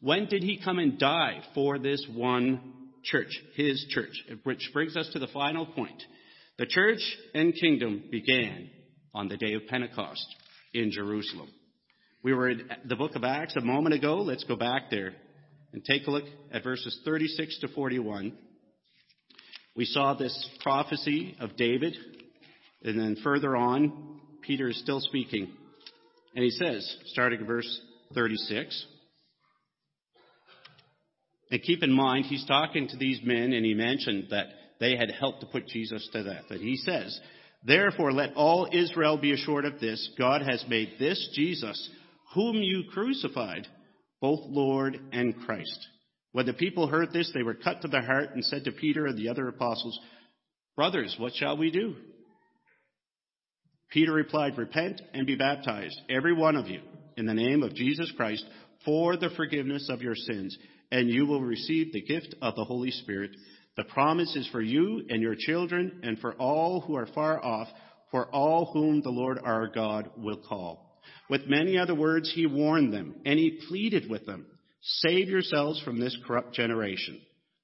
When 0.00 0.26
did 0.26 0.42
he 0.42 0.60
come 0.62 0.78
and 0.78 0.98
die 0.98 1.40
for 1.54 1.78
this 1.78 2.06
one 2.12 2.60
church, 3.04 3.32
his 3.54 3.84
church? 3.88 4.12
Which 4.44 4.70
brings 4.72 4.96
us 4.96 5.08
to 5.14 5.18
the 5.18 5.28
final 5.28 5.66
point. 5.66 6.00
The 6.58 6.66
church 6.66 7.00
and 7.34 7.54
kingdom 7.54 8.04
began 8.10 8.68
on 9.14 9.28
the 9.28 9.38
day 9.38 9.54
of 9.54 9.66
Pentecost 9.68 10.26
in 10.74 10.90
Jerusalem. 10.90 11.48
We 12.22 12.34
were 12.34 12.50
in 12.50 12.68
the 12.84 12.96
book 12.96 13.16
of 13.16 13.24
Acts 13.24 13.56
a 13.56 13.62
moment 13.62 13.94
ago. 13.94 14.16
Let's 14.16 14.44
go 14.44 14.56
back 14.56 14.90
there 14.90 15.14
and 15.72 15.82
take 15.84 16.06
a 16.06 16.10
look 16.10 16.24
at 16.52 16.62
verses 16.62 17.00
36 17.04 17.60
to 17.60 17.68
41. 17.68 18.36
We 19.74 19.86
saw 19.86 20.14
this 20.14 20.48
prophecy 20.62 21.34
of 21.40 21.56
David, 21.56 21.96
and 22.82 23.00
then 23.00 23.16
further 23.24 23.56
on, 23.56 24.20
Peter 24.42 24.68
is 24.68 24.78
still 24.80 25.00
speaking. 25.00 25.50
And 26.34 26.44
he 26.44 26.50
says, 26.50 26.96
starting 27.06 27.40
at 27.40 27.46
verse 27.46 27.80
36, 28.14 28.86
and 31.50 31.62
keep 31.62 31.82
in 31.82 31.92
mind, 31.92 32.26
he's 32.26 32.46
talking 32.46 32.88
to 32.88 32.96
these 32.96 33.20
men, 33.22 33.52
and 33.52 33.64
he 33.64 33.74
mentioned 33.74 34.28
that 34.30 34.46
they 34.82 34.96
had 34.96 35.12
helped 35.12 35.40
to 35.40 35.46
put 35.46 35.68
Jesus 35.68 36.08
to 36.12 36.24
death. 36.24 36.46
And 36.50 36.60
he 36.60 36.76
says, 36.76 37.18
Therefore, 37.64 38.12
let 38.12 38.34
all 38.34 38.68
Israel 38.72 39.16
be 39.16 39.32
assured 39.32 39.64
of 39.64 39.78
this 39.78 40.10
God 40.18 40.42
has 40.42 40.64
made 40.68 40.94
this 40.98 41.30
Jesus, 41.34 41.88
whom 42.34 42.56
you 42.56 42.82
crucified, 42.92 43.68
both 44.20 44.40
Lord 44.42 44.98
and 45.12 45.38
Christ. 45.38 45.86
When 46.32 46.46
the 46.46 46.52
people 46.52 46.88
heard 46.88 47.12
this, 47.12 47.30
they 47.32 47.44
were 47.44 47.54
cut 47.54 47.82
to 47.82 47.88
the 47.88 48.00
heart 48.00 48.30
and 48.34 48.44
said 48.44 48.64
to 48.64 48.72
Peter 48.72 49.06
and 49.06 49.16
the 49.16 49.28
other 49.28 49.46
apostles, 49.46 49.98
Brothers, 50.74 51.14
what 51.16 51.34
shall 51.34 51.56
we 51.56 51.70
do? 51.70 51.94
Peter 53.90 54.12
replied, 54.12 54.58
Repent 54.58 55.00
and 55.14 55.26
be 55.26 55.36
baptized, 55.36 56.00
every 56.10 56.32
one 56.32 56.56
of 56.56 56.66
you, 56.66 56.80
in 57.16 57.26
the 57.26 57.34
name 57.34 57.62
of 57.62 57.74
Jesus 57.74 58.10
Christ, 58.16 58.44
for 58.84 59.16
the 59.16 59.30
forgiveness 59.36 59.88
of 59.88 60.02
your 60.02 60.16
sins, 60.16 60.56
and 60.90 61.08
you 61.08 61.26
will 61.26 61.42
receive 61.42 61.92
the 61.92 62.02
gift 62.02 62.34
of 62.42 62.56
the 62.56 62.64
Holy 62.64 62.90
Spirit. 62.90 63.30
The 63.76 63.84
promise 63.84 64.34
is 64.36 64.46
for 64.48 64.60
you 64.60 65.04
and 65.08 65.22
your 65.22 65.34
children, 65.36 66.00
and 66.02 66.18
for 66.18 66.34
all 66.34 66.80
who 66.82 66.94
are 66.96 67.06
far 67.06 67.42
off, 67.42 67.68
for 68.10 68.26
all 68.26 68.70
whom 68.72 69.00
the 69.00 69.10
Lord 69.10 69.38
our 69.42 69.68
God 69.68 70.10
will 70.16 70.42
call. 70.46 71.00
With 71.30 71.46
many 71.46 71.78
other 71.78 71.94
words, 71.94 72.30
he 72.34 72.46
warned 72.46 72.92
them, 72.92 73.14
and 73.24 73.38
he 73.38 73.60
pleaded 73.68 74.10
with 74.10 74.26
them, 74.26 74.46
Save 74.82 75.28
yourselves 75.28 75.80
from 75.82 75.98
this 75.98 76.16
corrupt 76.26 76.54
generation. 76.54 77.20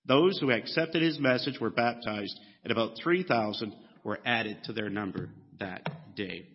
Those 0.07 0.38
who 0.38 0.51
accepted 0.51 1.03
his 1.03 1.18
message 1.18 1.61
were 1.61 1.71
baptized, 1.71 2.38
and 2.62 2.73
about 2.73 2.97
3,000 3.03 3.75
were 4.05 4.21
added 4.25 4.59
to 4.64 4.73
their 4.73 4.88
number 4.88 5.29
that 5.61 6.16
day. 6.16 6.47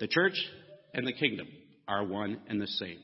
The 0.00 0.08
church 0.08 0.40
and 0.94 1.06
the 1.06 1.12
kingdom 1.12 1.48
are 1.86 2.04
one 2.04 2.40
and 2.48 2.60
the 2.60 2.66
same. 2.66 2.98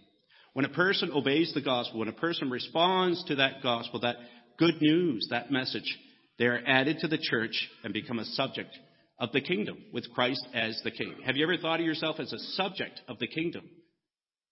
When 0.52 0.64
a 0.64 0.70
person 0.70 1.12
obeys 1.12 1.52
the 1.54 1.60
gospel, 1.60 2.00
when 2.00 2.08
a 2.08 2.12
person 2.12 2.50
responds 2.50 3.22
to 3.24 3.36
that 3.36 3.62
gospel, 3.62 4.00
that 4.00 4.16
good 4.60 4.80
news, 4.80 5.26
that 5.30 5.50
message, 5.50 5.98
they 6.38 6.44
are 6.44 6.60
added 6.66 6.98
to 7.00 7.08
the 7.08 7.18
church 7.18 7.68
and 7.82 7.92
become 7.92 8.20
a 8.20 8.24
subject 8.24 8.70
of 9.18 9.32
the 9.32 9.40
kingdom 9.40 9.78
with 9.92 10.12
Christ 10.14 10.46
as 10.54 10.80
the 10.84 10.90
king. 10.90 11.14
Have 11.24 11.36
you 11.36 11.44
ever 11.44 11.56
thought 11.56 11.80
of 11.80 11.86
yourself 11.86 12.20
as 12.20 12.32
a 12.32 12.38
subject 12.54 13.00
of 13.08 13.18
the 13.18 13.26
kingdom? 13.26 13.68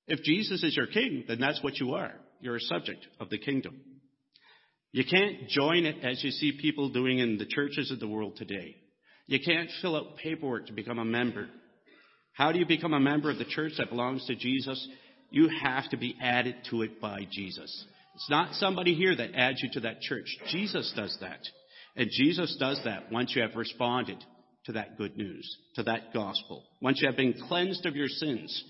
If 0.07 0.23
Jesus 0.23 0.65
is 0.65 0.77
your 0.77 0.87
king, 0.87 1.25
then 1.29 1.39
that's 1.39 1.63
what 1.63 1.79
you 1.79 1.95
are. 1.95 2.15
You're 2.41 2.57
a 2.57 2.61
subject 2.61 3.07
of 3.21 3.29
the 3.29 3.39
kingdom. 3.39 3.81
You 4.93 5.05
can't 5.05 5.49
join 5.49 5.85
it 5.85 6.03
as 6.03 6.25
you 6.25 6.31
see 6.31 6.59
people 6.61 6.89
doing 6.89 7.19
in 7.19 7.37
the 7.37 7.47
churches 7.47 7.91
of 7.91 8.01
the 8.01 8.09
world 8.09 8.37
today. 8.37 8.77
You 9.27 9.39
can't 9.45 9.69
fill 9.83 9.97
out 9.97 10.17
paperwork 10.17 10.67
to 10.67 10.73
become 10.73 10.99
a 10.99 11.05
member. 11.05 11.49
How 12.33 12.53
do 12.53 12.59
you 12.59 12.67
become 12.67 12.95
a 12.95 13.01
member 13.01 13.31
of 13.31 13.39
the 13.39 13.45
church 13.45 13.73
that 13.77 13.91
belongs 13.91 14.25
to 14.27 14.35
Jesus? 14.35 14.89
You 15.31 15.51
have 15.63 15.91
to 15.91 15.99
be 15.99 16.17
added 16.23 16.57
to 16.71 16.83
it 16.83 17.01
by 17.01 17.27
Jesus. 17.31 17.85
It's 18.19 18.31
not 18.31 18.55
somebody 18.55 18.97
here 18.97 19.15
that 19.15 19.37
adds 19.37 19.63
you 19.63 19.71
to 19.75 19.81
that 19.83 20.01
church. 20.01 20.27
Jesus 20.49 20.93
does 20.97 21.17
that. 21.21 21.39
And 21.95 22.11
Jesus 22.11 22.57
does 22.59 22.81
that 22.85 23.13
once 23.13 23.33
you 23.33 23.43
have 23.43 23.55
responded 23.55 24.19
to 24.65 24.73
that 24.73 24.99
good 24.99 25.17
news, 25.17 25.49
to 25.77 25.85
that 25.85 26.13
gospel. 26.13 26.65
Once 26.83 27.01
you 27.01 27.07
have 27.07 27.17
been 27.17 27.41
cleansed 27.47 27.87
of 27.87 27.95
your 27.95 28.09
sins 28.09 28.65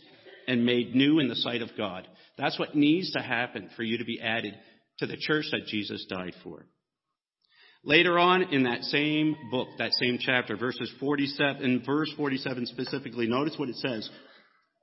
and 0.47 0.67
made 0.67 0.95
new 0.95 1.19
in 1.19 1.29
the 1.29 1.35
sight 1.37 1.63
of 1.63 1.71
God. 1.79 2.07
That's 2.37 2.59
what 2.59 2.75
needs 2.75 3.11
to 3.13 3.21
happen 3.21 3.71
for 3.75 3.83
you 3.83 3.97
to 3.97 4.05
be 4.05 4.21
added 4.21 4.53
to 4.99 5.07
the 5.07 5.17
church 5.17 5.47
that 5.53 5.65
Jesus 5.67 6.05
died 6.11 6.35
for. 6.45 6.67
Later 7.83 8.19
on 8.19 8.53
in 8.53 8.65
that 8.65 8.83
same 8.83 9.35
book, 9.51 9.69
that 9.79 9.95
same 9.95 10.19
chapter, 10.21 10.59
verses 10.59 10.93
47, 11.01 11.63
in 11.63 11.83
verse 11.87 12.13
47 12.19 12.67
specifically, 12.67 13.27
notice 13.27 13.55
what 13.57 13.71
it 13.71 13.77
says. 13.77 14.11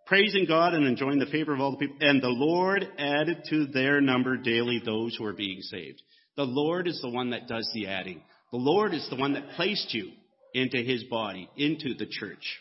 Praising 0.07 0.45
God 0.47 0.73
and 0.73 0.85
enjoying 0.85 1.19
the 1.19 1.25
favor 1.25 1.53
of 1.53 1.59
all 1.59 1.71
the 1.71 1.77
people. 1.77 1.97
And 1.99 2.21
the 2.21 2.29
Lord 2.29 2.87
added 2.97 3.43
to 3.49 3.67
their 3.67 4.01
number 4.01 4.37
daily 4.37 4.81
those 4.83 5.15
who 5.15 5.25
are 5.25 5.33
being 5.33 5.61
saved. 5.61 6.01
The 6.37 6.43
Lord 6.43 6.87
is 6.87 6.99
the 7.01 7.09
one 7.09 7.31
that 7.31 7.47
does 7.47 7.69
the 7.73 7.87
adding. 7.87 8.21
The 8.51 8.57
Lord 8.57 8.93
is 8.93 9.07
the 9.09 9.15
one 9.15 9.33
that 9.33 9.51
placed 9.55 9.93
you 9.93 10.11
into 10.53 10.77
His 10.77 11.03
body, 11.05 11.49
into 11.57 11.95
the 11.95 12.05
church. 12.05 12.59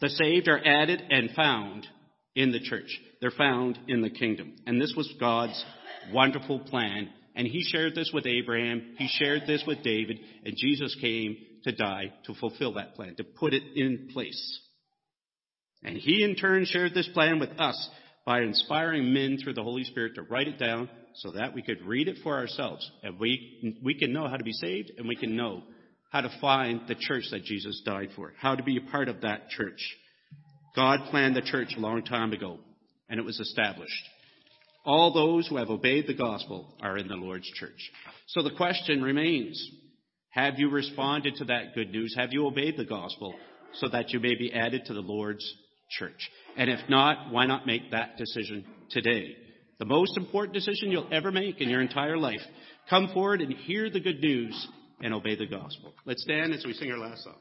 The 0.00 0.08
saved 0.08 0.48
are 0.48 0.60
added 0.64 1.02
and 1.10 1.30
found 1.30 1.86
in 2.34 2.50
the 2.50 2.60
church. 2.60 2.98
They're 3.20 3.30
found 3.30 3.78
in 3.86 4.02
the 4.02 4.10
kingdom. 4.10 4.56
And 4.66 4.80
this 4.80 4.94
was 4.96 5.12
God's 5.20 5.64
wonderful 6.12 6.58
plan 6.60 7.08
and 7.34 7.46
he 7.46 7.62
shared 7.62 7.94
this 7.94 8.10
with 8.12 8.26
Abraham, 8.26 8.94
he 8.98 9.08
shared 9.08 9.42
this 9.46 9.64
with 9.66 9.82
David, 9.82 10.18
and 10.44 10.54
Jesus 10.56 10.94
came 11.00 11.36
to 11.64 11.72
die 11.72 12.12
to 12.26 12.34
fulfill 12.34 12.74
that 12.74 12.94
plan, 12.94 13.14
to 13.16 13.24
put 13.24 13.54
it 13.54 13.62
in 13.74 14.08
place. 14.12 14.60
And 15.84 15.96
he 15.96 16.22
in 16.22 16.36
turn 16.36 16.64
shared 16.64 16.94
this 16.94 17.08
plan 17.08 17.38
with 17.38 17.50
us 17.58 17.90
by 18.24 18.42
inspiring 18.42 19.12
men 19.12 19.38
through 19.42 19.54
the 19.54 19.62
Holy 19.62 19.84
Spirit 19.84 20.14
to 20.14 20.22
write 20.22 20.48
it 20.48 20.58
down 20.58 20.88
so 21.14 21.32
that 21.32 21.54
we 21.54 21.62
could 21.62 21.84
read 21.84 22.08
it 22.08 22.18
for 22.22 22.36
ourselves 22.36 22.88
and 23.02 23.18
we, 23.18 23.76
we 23.82 23.94
can 23.98 24.12
know 24.12 24.28
how 24.28 24.36
to 24.36 24.44
be 24.44 24.52
saved 24.52 24.92
and 24.96 25.08
we 25.08 25.16
can 25.16 25.36
know 25.36 25.62
how 26.10 26.20
to 26.20 26.30
find 26.40 26.82
the 26.88 26.94
church 26.94 27.24
that 27.30 27.44
Jesus 27.44 27.82
died 27.84 28.10
for, 28.14 28.32
how 28.38 28.54
to 28.54 28.62
be 28.62 28.76
a 28.76 28.90
part 28.90 29.08
of 29.08 29.22
that 29.22 29.48
church. 29.50 29.80
God 30.76 31.00
planned 31.10 31.36
the 31.36 31.42
church 31.42 31.74
a 31.76 31.80
long 31.80 32.02
time 32.04 32.32
ago 32.32 32.58
and 33.08 33.18
it 33.18 33.24
was 33.24 33.40
established. 33.40 33.92
All 34.84 35.12
those 35.12 35.48
who 35.48 35.56
have 35.56 35.70
obeyed 35.70 36.06
the 36.06 36.14
gospel 36.14 36.74
are 36.80 36.96
in 36.96 37.08
the 37.08 37.14
Lord's 37.14 37.50
church. 37.54 37.90
So 38.28 38.42
the 38.42 38.54
question 38.56 39.02
remains, 39.02 39.62
have 40.30 40.54
you 40.58 40.70
responded 40.70 41.36
to 41.36 41.44
that 41.46 41.74
good 41.74 41.90
news? 41.90 42.14
Have 42.16 42.32
you 42.32 42.46
obeyed 42.46 42.76
the 42.76 42.84
gospel 42.84 43.34
so 43.74 43.88
that 43.88 44.10
you 44.10 44.20
may 44.20 44.34
be 44.34 44.52
added 44.52 44.82
to 44.86 44.94
the 44.94 45.00
Lord's 45.00 45.44
church? 45.98 46.30
And 46.56 46.70
if 46.70 46.80
not, 46.88 47.32
why 47.32 47.46
not 47.46 47.66
make 47.66 47.90
that 47.90 48.16
decision 48.16 48.64
today? 48.90 49.36
The 49.78 49.84
most 49.84 50.16
important 50.16 50.54
decision 50.54 50.90
you'll 50.90 51.12
ever 51.12 51.32
make 51.32 51.60
in 51.60 51.68
your 51.68 51.80
entire 51.80 52.16
life. 52.16 52.40
Come 52.88 53.10
forward 53.12 53.40
and 53.40 53.52
hear 53.52 53.90
the 53.90 54.00
good 54.00 54.20
news 54.20 54.68
and 55.00 55.12
obey 55.12 55.36
the 55.36 55.46
gospel. 55.46 55.94
Let's 56.04 56.22
stand 56.22 56.52
as 56.54 56.64
we 56.64 56.72
sing 56.72 56.90
our 56.92 56.98
last 56.98 57.24
song. 57.24 57.36